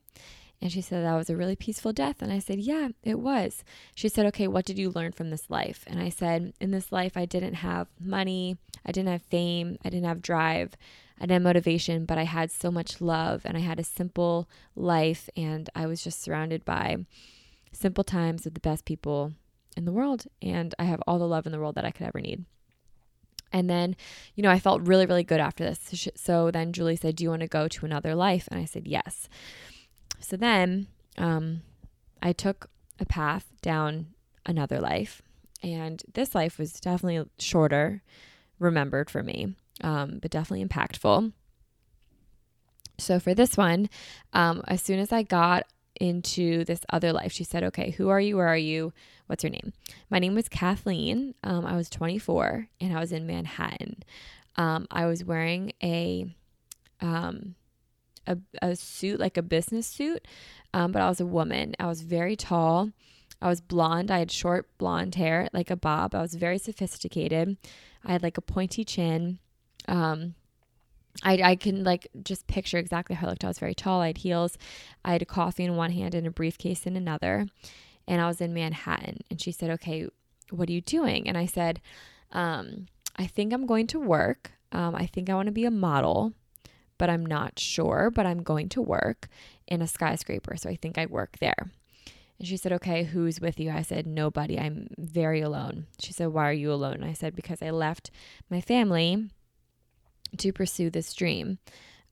And 0.62 0.72
she 0.72 0.82
said, 0.82 1.04
That 1.04 1.16
was 1.16 1.30
a 1.30 1.36
really 1.36 1.56
peaceful 1.56 1.94
death. 1.94 2.22
And 2.22 2.32
I 2.32 2.40
said, 2.40 2.60
Yeah, 2.60 2.90
it 3.04 3.20
was. 3.20 3.64
She 3.94 4.10
said, 4.10 4.26
Okay, 4.28 4.48
what 4.48 4.66
did 4.66 4.78
you 4.78 4.90
learn 4.90 5.12
from 5.12 5.30
this 5.30 5.50
life? 5.50 5.84
And 5.88 6.00
I 6.00 6.10
said, 6.10 6.54
In 6.60 6.72
this 6.72 6.92
life, 6.92 7.16
I 7.16 7.26
didn't 7.26 7.56
have 7.56 7.88
money, 8.00 8.58
I 8.86 8.92
didn't 8.92 9.12
have 9.12 9.22
fame, 9.24 9.78
I 9.86 9.90
didn't 9.90 10.08
have 10.08 10.22
drive, 10.22 10.76
I 11.18 11.22
didn't 11.22 11.34
have 11.34 11.42
motivation, 11.44 12.06
but 12.06 12.18
I 12.18 12.24
had 12.24 12.52
so 12.52 12.72
much 12.72 13.02
love 13.02 13.42
and 13.46 13.56
I 13.56 13.62
had 13.62 13.80
a 13.80 13.84
simple 13.84 14.50
life. 14.76 15.30
And 15.38 15.70
I 15.76 15.86
was 15.86 16.04
just 16.04 16.22
surrounded 16.22 16.66
by 16.66 17.06
simple 17.72 18.04
times 18.04 18.44
with 18.44 18.56
the 18.56 18.60
best 18.60 18.86
people 18.86 19.34
in 19.76 19.86
the 19.86 19.92
world. 19.92 20.26
And 20.42 20.74
I 20.80 20.86
have 20.86 21.04
all 21.06 21.20
the 21.20 21.28
love 21.28 21.46
in 21.46 21.52
the 21.52 21.60
world 21.60 21.76
that 21.76 21.86
I 21.86 21.92
could 21.92 22.08
ever 22.08 22.20
need. 22.20 22.46
And 23.54 23.70
then, 23.70 23.96
you 24.36 24.44
know, 24.44 24.50
I 24.50 24.60
felt 24.60 24.82
really, 24.82 25.06
really 25.06 25.24
good 25.24 25.40
after 25.40 25.64
this. 25.64 26.10
So 26.16 26.52
then 26.52 26.74
Julie 26.74 26.96
said, 26.96 27.16
Do 27.16 27.24
you 27.24 27.30
want 27.30 27.42
to 27.42 27.48
go 27.48 27.68
to 27.68 27.86
another 27.86 28.16
life? 28.16 28.48
And 28.52 28.60
I 28.60 28.66
said, 28.66 28.88
Yes. 28.88 29.30
So 30.20 30.38
then 30.38 30.88
um, 31.18 31.62
I 32.22 32.34
took 32.34 32.70
a 33.00 33.06
path 33.06 33.46
down 33.62 34.08
another 34.46 34.80
life. 34.80 35.22
And 35.64 36.04
this 36.14 36.36
life 36.36 36.60
was 36.60 36.80
definitely 36.80 37.30
shorter, 37.40 38.04
remembered 38.60 39.10
for 39.10 39.24
me, 39.24 39.56
um, 39.82 40.20
but 40.22 40.32
definitely 40.32 40.66
impactful. 40.66 41.32
So 43.00 43.20
for 43.20 43.34
this 43.34 43.58
one, 43.58 43.90
um, 44.34 44.62
as 44.68 44.82
soon 44.82 45.00
as 45.00 45.12
I 45.12 45.24
got 45.24 45.66
into 46.00 46.64
this 46.66 46.82
other 46.90 47.12
life. 47.14 47.32
She 47.32 47.44
said, 47.44 47.64
Okay, 47.64 47.92
who 47.92 48.10
are 48.10 48.20
you? 48.20 48.38
Where 48.38 48.48
are 48.48 48.58
you? 48.58 48.94
What's 49.28 49.44
your 49.44 49.52
name? 49.52 49.74
My 50.10 50.20
name 50.20 50.36
was 50.36 50.48
Kathleen. 50.48 51.34
Um, 51.44 51.66
I 51.66 51.76
was 51.76 51.90
24 51.90 52.68
and 52.80 52.96
I 52.96 53.00
was 53.00 53.12
in 53.12 53.28
Manhattan. 53.28 54.04
Um, 54.56 54.88
I 54.90 55.06
was 55.06 55.24
wearing 55.24 55.74
a, 55.84 56.34
um, 57.02 57.56
a, 58.28 58.38
a 58.62 58.76
suit, 58.76 59.20
like 59.20 59.38
a 59.38 59.42
business 59.42 59.88
suit, 59.88 60.28
um, 60.74 60.92
but 60.92 61.02
I 61.02 61.10
was 61.10 61.20
a 61.20 61.26
woman. 61.26 61.74
I 61.80 61.88
was 61.88 62.02
very 62.02 62.36
tall. 62.36 62.92
I 63.42 63.48
was 63.48 63.62
blonde. 63.62 64.12
I 64.12 64.20
had 64.20 64.32
short 64.32 64.68
blonde 64.78 65.16
hair, 65.16 65.48
like 65.54 65.70
a 65.70 65.76
bob. 65.76 66.16
I 66.16 66.22
was 66.22 66.34
very 66.34 66.58
sophisticated. 66.58 67.58
I 68.04 68.12
had 68.14 68.24
like 68.24 68.38
a 68.38 68.42
pointy 68.42 68.84
chin. 68.84 69.40
Um, 69.88 70.36
I, 71.24 71.42
I 71.42 71.56
can 71.56 71.84
like 71.84 72.08
just 72.24 72.48
picture 72.48 72.78
exactly 72.78 73.16
how 73.16 73.28
I 73.28 73.30
looked. 73.32 73.44
I 73.44 73.48
was 73.48 73.60
very 73.60 73.76
tall. 73.76 74.02
I 74.02 74.08
had 74.08 74.20
heels. 74.20 74.58
I 75.04 75.14
had 75.14 75.22
a 75.22 75.26
coffee 75.26 75.64
in 75.64 75.76
one 75.76 75.92
hand 75.92 76.16
and 76.16 76.28
a 76.28 76.32
briefcase 76.32 76.86
in 76.86 76.96
another. 76.96 77.48
And 78.08 78.22
I 78.22 78.28
was 78.28 78.42
in 78.42 78.54
Manhattan. 78.54 79.20
And 79.30 79.42
she 79.42 79.52
said, 79.52 79.70
Okay, 79.72 80.08
what 80.50 80.70
are 80.70 80.74
you 80.74 80.82
doing? 80.82 81.28
And 81.28 81.38
I 81.38 81.46
said, 81.46 81.82
um, 82.32 82.88
I 83.16 83.28
think 83.28 83.54
I'm 83.54 83.66
going 83.66 83.88
to 83.88 84.00
work. 84.00 84.52
Um, 84.72 84.96
I 84.96 85.06
think 85.06 85.30
I 85.30 85.36
want 85.36 85.48
to 85.48 85.52
be 85.52 85.66
a 85.66 85.72
model, 85.72 86.34
but 86.98 87.10
I'm 87.10 87.26
not 87.26 87.60
sure. 87.60 88.12
But 88.14 88.26
I'm 88.26 88.44
going 88.44 88.70
to 88.70 88.82
work 88.82 89.28
in 89.68 89.82
a 89.82 89.88
skyscraper. 89.88 90.56
So 90.58 90.70
I 90.70 90.76
think 90.76 90.98
I 90.98 91.06
work 91.06 91.38
there. 91.40 91.72
And 92.40 92.48
she 92.48 92.58
said, 92.58 92.74
Okay, 92.74 93.04
who's 93.04 93.40
with 93.40 93.60
you? 93.60 93.72
I 93.72 93.82
said, 93.82 94.06
Nobody. 94.06 94.60
I'm 94.60 94.90
very 94.98 95.42
alone. 95.42 95.88
She 96.00 96.14
said, 96.14 96.28
Why 96.30 96.50
are 96.50 96.54
you 96.54 96.72
alone? 96.72 97.04
I 97.04 97.14
said, 97.14 97.36
Because 97.36 97.62
I 97.62 97.70
left 97.72 98.12
my 98.50 98.62
family 98.62 99.30
to 100.38 100.54
pursue 100.54 100.90
this 100.90 101.14
dream 101.14 101.58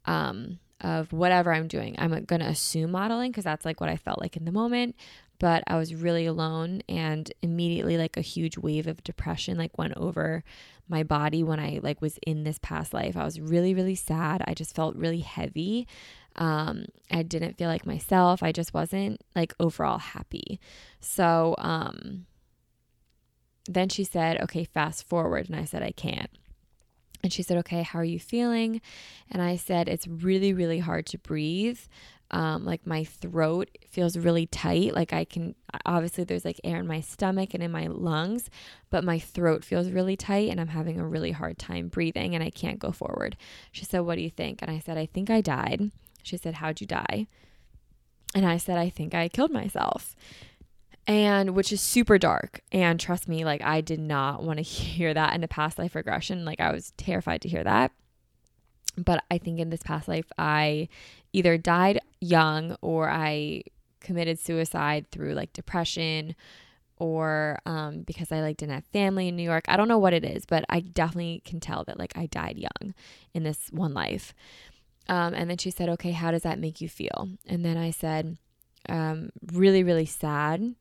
um, 0.06 0.60
of 0.82 1.12
whatever 1.12 1.54
I'm 1.54 1.68
doing. 1.68 1.96
I'm 1.98 2.12
going 2.26 2.42
to 2.42 2.48
assume 2.48 2.92
modeling 2.92 3.32
because 3.32 3.44
that's 3.44 3.66
like 3.66 3.82
what 3.82 3.90
I 3.90 3.98
felt 3.98 4.22
like 4.22 4.38
in 4.38 4.46
the 4.46 4.52
moment. 4.52 4.96
But 5.38 5.64
I 5.68 5.76
was 5.76 5.94
really 5.94 6.26
alone, 6.28 6.82
and 6.88 7.30
immediately, 7.42 7.98
like 7.98 8.16
a 8.16 8.22
huge 8.22 8.58
wave 8.58 8.88
of 8.88 9.04
depression, 9.04 9.58
like 9.58 9.78
went 9.78 9.98
over 9.98 10.46
my 10.88 11.04
body 11.04 11.44
when 11.44 11.60
I 11.60 11.80
like 11.82 12.02
was 12.02 12.20
in 12.26 12.44
this 12.44 12.60
past 12.62 12.94
life. 12.94 13.18
I 13.18 13.24
was 13.24 13.40
really, 13.40 13.74
really 13.74 13.96
sad. 13.96 14.44
I 14.48 14.54
just 14.54 14.76
felt 14.76 14.96
really 14.96 15.22
heavy. 15.22 15.88
Um, 16.36 16.86
I 17.10 17.24
didn't 17.24 17.58
feel 17.58 17.70
like 17.70 17.86
myself. 17.86 18.44
I 18.44 18.52
just 18.52 18.74
wasn't 18.74 19.22
like 19.36 19.54
overall 19.60 20.00
happy. 20.00 20.60
So, 21.00 21.56
um, 21.58 22.26
then 23.68 23.90
she 23.90 24.04
said, 24.04 24.40
okay, 24.42 24.64
fast 24.64 25.08
forward. 25.08 25.48
And 25.50 25.56
I 25.56 25.66
said, 25.66 25.82
I 25.82 25.92
can't. 25.92 26.30
And 27.26 27.34
she 27.34 27.42
said, 27.42 27.58
Okay, 27.58 27.82
how 27.82 27.98
are 27.98 28.04
you 28.04 28.20
feeling? 28.20 28.82
And 29.32 29.42
I 29.42 29.56
said, 29.56 29.90
It's 29.90 30.08
really, 30.08 30.54
really 30.54 30.78
hard 30.78 31.08
to 31.08 31.18
breathe. 31.18 31.80
Um, 32.36 32.66
like 32.66 32.86
my 32.86 33.06
throat 33.06 33.70
feels 33.90 34.18
really 34.18 34.46
tight. 34.46 34.94
Like 34.94 35.14
I 35.14 35.24
can, 35.24 35.56
obviously, 35.86 36.26
there's 36.26 36.44
like 36.44 36.60
air 36.66 36.82
in 36.82 36.86
my 36.86 37.00
stomach 37.00 37.54
and 37.54 37.64
in 37.64 37.72
my 37.72 37.88
lungs, 37.88 38.50
but 38.90 39.06
my 39.06 39.20
throat 39.20 39.64
feels 39.64 39.90
really 39.90 40.18
tight 40.18 40.50
and 40.50 40.60
I'm 40.60 40.68
having 40.68 41.00
a 41.00 41.08
really 41.08 41.32
hard 41.32 41.58
time 41.58 41.88
breathing 41.88 42.36
and 42.36 42.44
I 42.44 42.50
can't 42.50 42.78
go 42.78 42.92
forward. 42.92 43.38
She 43.72 43.86
said, 43.86 44.02
What 44.02 44.16
do 44.16 44.22
you 44.22 44.30
think? 44.30 44.62
And 44.62 44.70
I 44.70 44.80
said, 44.80 44.98
I 44.98 45.06
think 45.06 45.30
I 45.30 45.40
died. 45.40 45.92
She 46.24 46.36
said, 46.36 46.56
How'd 46.56 46.82
you 46.82 46.88
die? 46.88 47.28
And 48.36 48.46
I 48.46 48.58
said, 48.58 48.78
I 48.78 48.90
think 48.90 49.16
I 49.16 49.30
killed 49.30 49.52
myself 49.52 50.14
and 51.08 51.52
which 51.52 51.72
is 51.72 51.80
super 51.80 52.18
dark. 52.18 52.60
And 52.74 53.00
trust 53.00 53.30
me, 53.30 53.46
like 53.46 53.62
I 53.62 53.80
did 53.80 54.02
not 54.02 54.44
want 54.44 54.58
to 54.58 54.64
hear 54.64 55.14
that 55.14 55.34
in 55.36 55.44
a 55.46 55.48
past 55.48 55.80
life 55.80 55.96
regression. 55.96 56.44
Like 56.44 56.60
I 56.60 56.74
was 56.74 56.92
terrified 56.98 57.44
to 57.44 57.50
hear 57.50 57.64
that. 57.64 57.94
But 58.98 59.24
I 59.30 59.38
think 59.38 59.60
in 59.60 59.70
this 59.70 59.84
past 59.84 60.08
life, 60.08 60.26
I 60.38 60.90
either 61.34 61.58
died 61.58 62.00
young 62.22 62.78
or 62.82 63.10
I 63.10 63.64
committed 64.00 64.40
suicide 64.40 65.08
through 65.12 65.34
like 65.34 65.52
depression 65.54 66.36
or 66.98 67.60
um, 67.66 68.02
because 68.02 68.32
I 68.32 68.42
like 68.42 68.58
didn't 68.58 68.76
have 68.76 68.86
family 68.86 69.28
in 69.28 69.36
New 69.36 69.44
York. 69.44 69.66
I 69.68 69.76
don't 69.76 69.88
know 69.88 69.98
what 69.98 70.14
it 70.14 70.24
is, 70.24 70.46
but 70.46 70.64
I 70.70 70.80
definitely 70.80 71.42
can 71.44 71.60
tell 71.60 71.84
that 71.86 72.00
like 72.00 72.18
I 72.18 72.28
died 72.28 72.58
young 72.58 72.94
in 73.34 73.44
this 73.44 73.68
one 73.72 73.94
life. 73.94 74.34
Um, 75.10 75.34
and 75.34 75.50
then 75.50 75.58
she 75.58 75.70
said, 75.70 75.90
"Okay, 75.90 76.12
how 76.12 76.32
does 76.32 76.44
that 76.44 76.58
make 76.58 76.82
you 76.82 76.90
feel?" 76.90 77.30
And 77.46 77.64
then 77.64 77.78
I 77.78 77.92
said, 77.92 78.38
um, 78.90 79.30
really, 79.52 79.84
really 79.84 80.06
sad. 80.06 80.76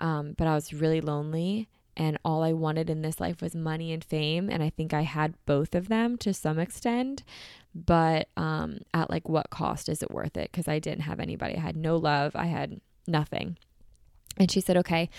Um, 0.00 0.34
but 0.36 0.46
I 0.46 0.54
was 0.54 0.72
really 0.72 1.00
lonely 1.00 1.68
and 1.98 2.16
all 2.24 2.44
I 2.44 2.52
wanted 2.52 2.88
in 2.88 3.02
this 3.02 3.20
life 3.20 3.42
was 3.42 3.56
money 3.56 3.92
and 3.92 4.02
fame. 4.02 4.48
And 4.48 4.62
I 4.62 4.70
think 4.70 4.94
I 4.94 5.02
had 5.02 5.34
both 5.44 5.74
of 5.74 5.88
them 5.88 6.16
to 6.18 6.32
some 6.32 6.58
extent. 6.58 7.24
But 7.74 8.28
um, 8.36 8.78
at 8.94 9.10
like 9.10 9.28
what 9.28 9.50
cost 9.50 9.88
is 9.88 10.02
it 10.02 10.10
worth 10.10 10.36
it? 10.36 10.50
Because 10.50 10.68
I 10.68 10.78
didn't 10.78 11.02
have 11.02 11.18
anybody. 11.18 11.56
I 11.56 11.60
had 11.60 11.76
no 11.76 11.96
love. 11.96 12.36
I 12.36 12.46
had 12.46 12.80
nothing. 13.08 13.58
And 14.38 14.48
she 14.48 14.60
said, 14.60 14.76
Okay, 14.76 15.10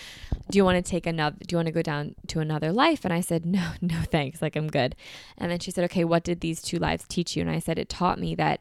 do 0.50 0.56
you 0.56 0.64
want 0.64 0.82
to 0.82 0.90
take 0.90 1.06
another, 1.06 1.36
do 1.46 1.52
you 1.52 1.58
want 1.58 1.66
to 1.66 1.72
go 1.72 1.82
down 1.82 2.14
to 2.28 2.40
another 2.40 2.72
life? 2.72 3.04
And 3.04 3.12
I 3.12 3.20
said, 3.20 3.44
No, 3.44 3.72
no, 3.82 4.00
thanks. 4.10 4.40
Like, 4.40 4.56
I'm 4.56 4.68
good. 4.68 4.96
And 5.36 5.50
then 5.50 5.58
she 5.58 5.70
said, 5.70 5.84
Okay, 5.84 6.04
what 6.04 6.24
did 6.24 6.40
these 6.40 6.62
two 6.62 6.78
lives 6.78 7.04
teach 7.06 7.36
you? 7.36 7.42
And 7.42 7.50
I 7.50 7.58
said, 7.58 7.78
It 7.78 7.90
taught 7.90 8.18
me 8.18 8.34
that 8.36 8.60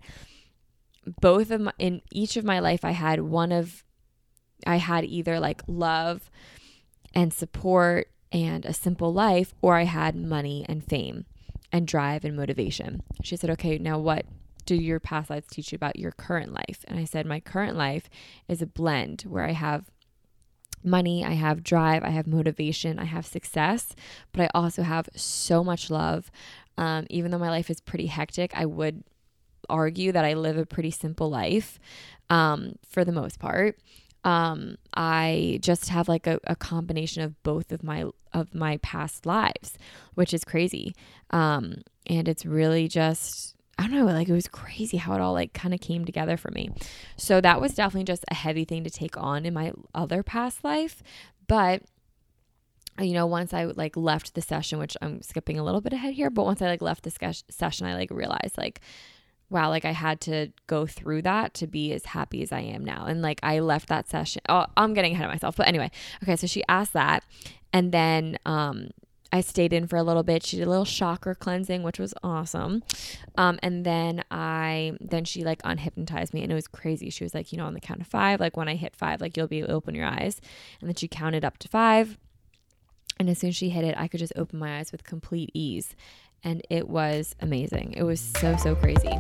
both 1.22 1.52
of 1.52 1.62
my, 1.62 1.72
in 1.80 2.02
each 2.12 2.36
of 2.36 2.44
my 2.44 2.60
life, 2.60 2.84
I 2.84 2.92
had 2.92 3.22
one 3.22 3.54
of, 3.54 3.86
I 4.68 4.76
had 4.76 5.06
either 5.06 5.40
like 5.40 5.62
love 5.68 6.30
and 7.14 7.34
support 7.34 8.10
and 8.32 8.66
a 8.66 8.74
simple 8.74 9.14
life, 9.14 9.54
or 9.62 9.76
I 9.76 9.84
had 9.84 10.16
money 10.16 10.66
and 10.70 10.84
fame 10.84 11.26
and 11.72 11.88
drive 11.88 12.24
and 12.24 12.36
motivation. 12.36 13.02
She 13.24 13.36
said, 13.36 13.50
Okay, 13.52 13.78
now 13.78 13.98
what 13.98 14.26
do 14.66 14.76
your 14.76 15.00
past 15.00 15.30
lives 15.30 15.48
teach 15.48 15.72
you 15.72 15.76
about 15.76 15.98
your 15.98 16.12
current 16.12 16.54
life? 16.54 16.86
And 16.88 17.00
I 17.00 17.06
said, 17.06 17.26
My 17.26 17.40
current 17.40 17.76
life 17.76 18.10
is 18.48 18.62
a 18.62 18.68
blend 18.68 19.24
where 19.24 19.46
I 19.46 19.54
have 19.54 19.90
money, 20.84 21.26
I 21.26 21.34
have 21.34 21.64
drive, 21.64 22.04
I 22.04 22.10
have 22.10 22.28
motivation, 22.28 23.00
I 23.00 23.06
have 23.06 23.26
success, 23.26 23.96
but 24.32 24.44
I 24.44 24.50
also 24.54 24.84
have 24.84 25.10
so 25.16 25.64
much 25.64 25.90
love. 25.90 26.32
Um, 26.78 27.08
even 27.10 27.32
though 27.32 27.40
my 27.40 27.50
life 27.50 27.70
is 27.70 27.82
pretty 27.82 28.06
hectic, 28.06 28.52
I 28.56 28.66
would 28.66 29.04
argue 29.70 30.12
that 30.12 30.26
I 30.26 30.34
live 30.34 30.58
a 30.58 30.66
pretty 30.66 30.92
simple 30.92 31.30
life 31.30 31.80
um, 32.30 32.76
for 32.88 33.04
the 33.04 33.12
most 33.12 33.40
part. 33.40 33.78
Um, 34.24 34.78
I 34.94 35.60
just 35.62 35.90
have 35.90 36.10
like 36.10 36.28
a, 36.28 36.40
a, 36.44 36.56
combination 36.56 37.24
of 37.24 37.42
both 37.42 37.72
of 37.72 37.84
my 37.84 38.06
of 38.34 38.54
my 38.54 38.78
past 38.78 39.26
lives, 39.26 39.78
which 40.16 40.34
is 40.34 40.44
crazy. 40.44 40.94
Um, 41.30 41.84
and 42.06 42.28
it's 42.28 42.46
really 42.46 42.90
just 42.90 43.56
I 43.78 43.84
don't 43.84 43.92
know, 43.92 44.06
like 44.06 44.28
it 44.28 44.34
was 44.34 44.50
crazy 44.50 44.98
how 44.98 45.14
it 45.14 45.22
all 45.22 45.32
like 45.32 45.54
kind 45.54 45.74
of 45.74 45.80
came 45.80 46.04
together 46.04 46.36
for 46.36 46.52
me. 46.52 46.70
So 47.16 47.40
that 47.40 47.62
was 47.62 47.74
definitely 47.74 48.04
just 48.04 48.26
a 48.30 48.34
heavy 48.34 48.66
thing 48.66 48.84
to 48.84 48.90
take 48.90 49.16
on 49.16 49.46
in 49.46 49.54
my 49.54 49.72
other 49.96 50.22
past 50.22 50.66
life. 50.66 51.02
But 51.48 51.84
you 53.00 53.14
know, 53.14 53.26
once 53.26 53.54
I 53.54 53.66
like 53.66 53.96
left 53.96 54.36
the 54.36 54.42
session, 54.42 54.80
which 54.80 54.98
I'm 55.02 55.22
skipping 55.22 55.58
a 55.58 55.64
little 55.64 55.80
bit 55.80 55.94
ahead 55.94 56.14
here, 56.14 56.30
but 56.30 56.44
once 56.44 56.62
I 56.62 56.68
like 56.68 56.82
left 56.82 57.04
the 57.04 57.44
session, 57.50 57.88
I 57.88 57.96
like 57.96 58.12
realized 58.12 58.58
like, 58.58 58.82
wow, 59.50 59.70
like 59.70 59.86
I 59.86 59.92
had 59.92 60.22
to 60.22 60.52
go 60.68 60.86
through 60.86 61.24
that 61.24 61.54
to 61.56 61.68
be 61.68 61.92
as 61.94 62.06
happy 62.06 62.42
as 62.42 62.52
I 62.52 62.62
am 62.62 62.84
now. 62.84 63.06
And 63.06 63.22
like 63.22 63.40
I 63.44 63.60
left 63.60 63.90
that 63.90 64.10
session. 64.10 64.42
Oh, 64.48 64.66
I'm 64.78 64.94
getting 64.94 65.14
ahead 65.14 65.26
of 65.26 65.32
myself. 65.32 65.56
But 65.56 65.68
anyway, 65.68 65.92
okay, 66.24 66.36
so 66.36 66.48
she 66.48 66.64
asked 66.68 66.94
that. 66.94 67.24
And 67.74 67.92
then 67.92 68.38
um 68.46 68.90
I 69.32 69.42
stayed 69.42 69.74
in 69.74 69.88
for 69.88 69.96
a 69.96 70.04
little 70.04 70.24
bit. 70.24 70.44
She 70.44 70.58
did 70.58 70.66
a 70.66 70.70
little 70.70 70.86
chakra 70.86 71.36
cleansing, 71.36 71.84
which 71.84 72.00
was 72.00 72.14
awesome. 72.24 72.84
Um, 73.38 73.60
and 73.62 73.86
then 73.86 74.24
I 74.32 74.94
then 75.00 75.24
she 75.26 75.44
like 75.44 75.62
unhypnotized 75.62 76.34
me 76.34 76.42
and 76.42 76.52
it 76.52 76.56
was 76.56 76.68
crazy. 76.68 77.10
She 77.10 77.24
was 77.24 77.34
like, 77.34 77.52
you 77.52 77.58
know, 77.58 77.66
on 77.66 77.74
the 77.74 77.80
count 77.80 78.02
of 78.02 78.08
five, 78.08 78.40
like 78.40 78.58
when 78.58 78.68
I 78.68 78.76
hit 78.76 78.96
five, 78.96 79.22
like 79.22 79.38
you'll 79.38 79.48
be 79.48 79.64
open 79.64 79.94
your 79.94 80.08
eyes. 80.08 80.42
And 80.82 80.90
then 80.90 80.96
she 80.96 81.08
counted 81.08 81.46
up 81.46 81.58
to 81.60 81.68
five. 81.68 82.18
And 83.20 83.30
as 83.30 83.38
soon 83.38 83.50
as 83.50 83.56
she 83.56 83.70
hit 83.70 83.84
it, 83.84 83.96
I 83.98 84.08
could 84.08 84.20
just 84.20 84.34
open 84.36 84.60
my 84.60 84.80
eyes 84.80 84.92
with 84.92 85.04
complete 85.04 85.52
ease. 85.54 85.94
And 86.44 86.62
it 86.70 86.88
was 86.88 87.36
amazing. 87.42 87.94
It 87.98 88.04
was 88.04 88.20
so, 88.20 88.56
so 88.58 88.76
crazy. 88.76 89.18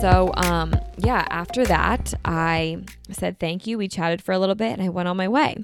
So, 0.00 0.32
um, 0.36 0.74
yeah, 0.96 1.26
after 1.28 1.64
that, 1.66 2.14
I 2.24 2.78
said 3.10 3.40
thank 3.40 3.66
you. 3.66 3.78
We 3.78 3.88
chatted 3.88 4.22
for 4.22 4.32
a 4.32 4.38
little 4.38 4.54
bit 4.54 4.72
and 4.72 4.82
I 4.82 4.88
went 4.90 5.08
on 5.08 5.16
my 5.16 5.26
way. 5.26 5.56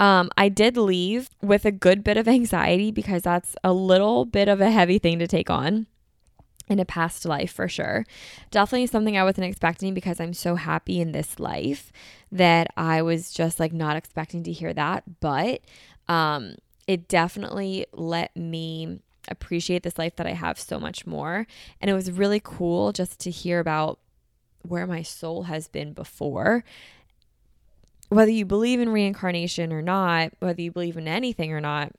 Um, 0.00 0.30
I 0.36 0.48
did 0.48 0.76
leave 0.76 1.28
with 1.42 1.64
a 1.64 1.72
good 1.72 2.04
bit 2.04 2.16
of 2.16 2.28
anxiety 2.28 2.90
because 2.90 3.22
that's 3.22 3.56
a 3.64 3.72
little 3.72 4.24
bit 4.24 4.48
of 4.48 4.60
a 4.60 4.70
heavy 4.70 4.98
thing 4.98 5.18
to 5.18 5.26
take 5.26 5.50
on 5.50 5.86
in 6.68 6.78
a 6.78 6.84
past 6.84 7.24
life 7.24 7.52
for 7.52 7.68
sure. 7.68 8.04
Definitely 8.50 8.86
something 8.86 9.16
I 9.16 9.24
wasn't 9.24 9.46
expecting 9.46 9.94
because 9.94 10.20
I'm 10.20 10.34
so 10.34 10.54
happy 10.54 11.00
in 11.00 11.12
this 11.12 11.40
life 11.40 11.92
that 12.30 12.68
I 12.76 13.02
was 13.02 13.32
just 13.32 13.58
like 13.58 13.72
not 13.72 13.96
expecting 13.96 14.42
to 14.44 14.52
hear 14.52 14.72
that. 14.74 15.04
But 15.20 15.62
um, 16.08 16.56
it 16.86 17.08
definitely 17.08 17.86
let 17.92 18.36
me 18.36 19.00
appreciate 19.28 19.82
this 19.82 19.98
life 19.98 20.16
that 20.16 20.26
I 20.26 20.32
have 20.32 20.58
so 20.58 20.78
much 20.78 21.06
more. 21.06 21.46
And 21.80 21.90
it 21.90 21.94
was 21.94 22.10
really 22.10 22.40
cool 22.42 22.92
just 22.92 23.18
to 23.20 23.30
hear 23.30 23.60
about 23.60 23.98
where 24.62 24.86
my 24.86 25.02
soul 25.02 25.44
has 25.44 25.68
been 25.68 25.92
before. 25.92 26.64
Whether 28.08 28.30
you 28.30 28.44
believe 28.44 28.80
in 28.80 28.88
reincarnation 28.88 29.72
or 29.72 29.82
not, 29.82 30.32
whether 30.38 30.62
you 30.62 30.72
believe 30.72 30.96
in 30.96 31.08
anything 31.08 31.52
or 31.52 31.60
not, 31.60 31.92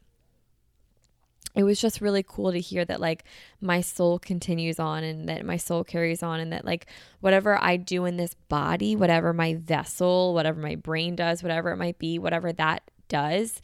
it 1.56 1.64
was 1.64 1.82
just 1.82 2.02
really 2.02 2.24
cool 2.24 2.52
to 2.52 2.60
hear 2.60 2.86
that 2.86 3.02
like 3.02 3.24
my 3.60 3.82
soul 3.82 4.20
continues 4.20 4.80
on 4.80 5.04
and 5.04 5.28
that 5.30 5.46
my 5.46 5.58
soul 5.58 5.84
carries 5.84 6.22
on 6.24 6.40
and 6.40 6.54
that 6.54 6.64
like 6.64 6.86
whatever 7.22 7.62
I 7.62 7.76
do 7.76 8.06
in 8.06 8.18
this 8.18 8.34
body, 8.48 8.96
whatever 8.96 9.34
my 9.34 9.56
vessel, 9.56 10.34
whatever 10.34 10.60
my 10.62 10.76
brain 10.76 11.16
does, 11.16 11.44
whatever 11.44 11.72
it 11.72 11.78
might 11.78 11.98
be, 11.98 12.20
whatever 12.20 12.54
that 12.54 12.84
does 13.08 13.62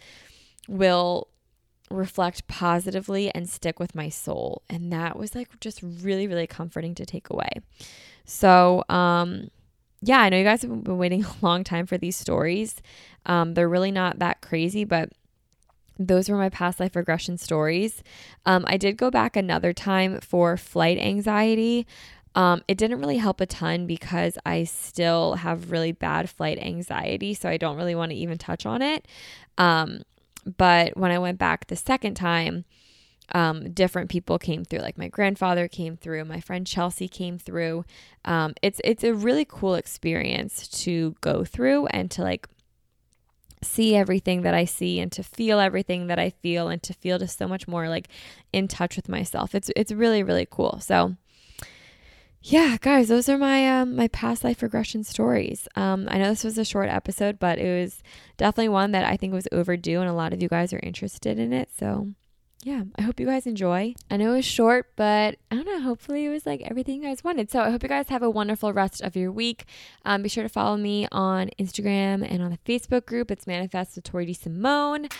will 0.67 1.27
reflect 1.91 2.47
positively 2.47 3.33
and 3.33 3.47
stick 3.47 3.79
with 3.79 3.93
my 3.93 4.09
soul. 4.09 4.63
And 4.69 4.91
that 4.91 5.17
was 5.17 5.35
like 5.35 5.59
just 5.59 5.81
really, 5.83 6.27
really 6.27 6.47
comforting 6.47 6.95
to 6.95 7.05
take 7.05 7.29
away. 7.29 7.49
So, 8.25 8.83
um, 8.89 9.51
yeah, 10.05 10.19
I 10.19 10.29
know 10.29 10.37
you 10.37 10.43
guys 10.43 10.61
have 10.61 10.83
been 10.83 10.97
waiting 10.97 11.23
a 11.25 11.33
long 11.41 11.63
time 11.63 11.85
for 11.85 11.97
these 11.97 12.15
stories. 12.15 12.81
Um, 13.25 13.55
they're 13.55 13.69
really 13.69 13.91
not 13.91 14.19
that 14.19 14.41
crazy, 14.41 14.83
but 14.83 15.09
those 15.97 16.29
were 16.29 16.37
my 16.37 16.49
past 16.49 16.79
life 16.79 16.95
regression 16.95 17.37
stories. 17.37 18.03
Um, 18.45 18.65
I 18.67 18.77
did 18.77 18.97
go 18.97 19.09
back 19.09 19.35
another 19.35 19.73
time 19.73 20.19
for 20.19 20.57
flight 20.57 20.99
anxiety. 20.99 21.87
Um, 22.35 22.63
it 22.67 22.77
didn't 22.77 22.99
really 22.99 23.17
help 23.17 23.39
a 23.39 23.45
ton 23.45 23.87
because 23.87 24.37
I 24.45 24.65
still 24.65 25.35
have 25.35 25.71
really 25.71 25.93
bad 25.93 26.29
flight 26.29 26.59
anxiety, 26.59 27.33
so 27.33 27.49
I 27.49 27.57
don't 27.57 27.77
really 27.77 27.95
want 27.95 28.11
to 28.11 28.17
even 28.17 28.37
touch 28.37 28.65
on 28.65 28.81
it. 28.81 29.07
Um, 29.57 30.01
but 30.57 30.97
when 30.97 31.11
I 31.11 31.17
went 31.17 31.39
back 31.39 31.67
the 31.67 31.77
second 31.77 32.15
time, 32.15 32.65
um, 33.33 33.71
different 33.71 34.09
people 34.09 34.37
came 34.37 34.63
through. 34.63 34.79
Like 34.79 34.97
my 34.97 35.07
grandfather 35.07 35.67
came 35.67 35.97
through, 35.97 36.25
my 36.25 36.39
friend 36.39 36.65
Chelsea 36.65 37.07
came 37.07 37.37
through. 37.37 37.85
Um, 38.23 38.53
it's 38.61 38.81
it's 38.83 39.03
a 39.03 39.13
really 39.13 39.45
cool 39.45 39.75
experience 39.75 40.67
to 40.83 41.15
go 41.21 41.43
through 41.43 41.87
and 41.87 42.09
to 42.11 42.21
like 42.21 42.47
see 43.63 43.95
everything 43.95 44.43
that 44.43 44.53
I 44.53 44.65
see 44.65 44.99
and 44.99 45.11
to 45.13 45.23
feel 45.23 45.59
everything 45.59 46.07
that 46.07 46.19
I 46.19 46.29
feel 46.29 46.67
and 46.67 46.83
to 46.83 46.93
feel 46.93 47.17
just 47.17 47.37
so 47.37 47.47
much 47.47 47.67
more 47.67 47.89
like 47.89 48.07
in 48.53 48.67
touch 48.67 48.95
with 48.95 49.09
myself. 49.09 49.55
It's 49.55 49.71
it's 49.75 49.91
really 49.91 50.23
really 50.23 50.47
cool. 50.49 50.79
So 50.81 51.15
yeah, 52.47 52.77
guys, 52.79 53.07
those 53.07 53.27
are 53.27 53.39
my 53.39 53.67
um, 53.67 53.95
my 53.95 54.07
past 54.09 54.43
life 54.43 54.61
regression 54.61 55.03
stories. 55.03 55.67
Um, 55.75 56.07
I 56.11 56.19
know 56.19 56.29
this 56.29 56.43
was 56.43 56.59
a 56.59 56.65
short 56.65 56.89
episode, 56.89 57.39
but 57.39 57.57
it 57.57 57.81
was 57.81 58.03
definitely 58.37 58.69
one 58.69 58.91
that 58.91 59.03
I 59.03 59.17
think 59.17 59.33
was 59.33 59.47
overdue, 59.51 59.99
and 59.99 60.07
a 60.07 60.13
lot 60.13 60.31
of 60.31 60.43
you 60.43 60.47
guys 60.47 60.71
are 60.71 60.79
interested 60.83 61.39
in 61.39 61.51
it. 61.51 61.69
So, 61.75 62.09
yeah, 62.65 62.81
I 62.95 63.03
hope 63.03 63.19
you 63.19 63.27
guys 63.27 63.45
enjoy. 63.45 63.93
I 64.09 64.17
know 64.17 64.33
it 64.33 64.37
was 64.37 64.45
short, 64.45 64.87
but 64.95 65.35
I 65.51 65.55
don't 65.55 65.67
know. 65.67 65.81
Hopefully, 65.81 66.25
it 66.25 66.29
was 66.29 66.47
like 66.47 66.61
everything 66.61 66.95
you 66.95 67.07
guys 67.07 67.23
wanted. 67.23 67.51
So, 67.51 67.59
I 67.59 67.69
hope 67.69 67.83
you 67.83 67.89
guys 67.89 68.09
have 68.09 68.23
a 68.23 68.29
wonderful 68.29 68.73
rest 68.73 69.03
of 69.03 69.15
your 69.15 69.31
week. 69.31 69.65
Um, 70.03 70.23
be 70.23 70.29
sure 70.29 70.41
to 70.41 70.49
follow 70.49 70.75
me 70.75 71.07
on 71.11 71.51
Instagram 71.59 72.27
and 72.27 72.41
on 72.41 72.49
the 72.49 72.57
Facebook 72.65 73.05
group. 73.05 73.29
It's 73.29 73.45
Manifest 73.45 73.95
with 73.95 74.05
Tori 74.05 74.25
DeSimone. 74.25 75.13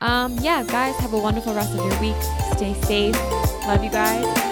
Um, 0.00 0.38
yeah, 0.38 0.62
guys, 0.62 0.94
have 0.98 1.12
a 1.12 1.18
wonderful 1.18 1.54
rest 1.54 1.76
of 1.76 1.84
your 1.84 2.00
week. 2.00 2.22
Stay 2.54 2.80
safe. 2.82 3.20
Love 3.66 3.82
you 3.82 3.90
guys. 3.90 4.51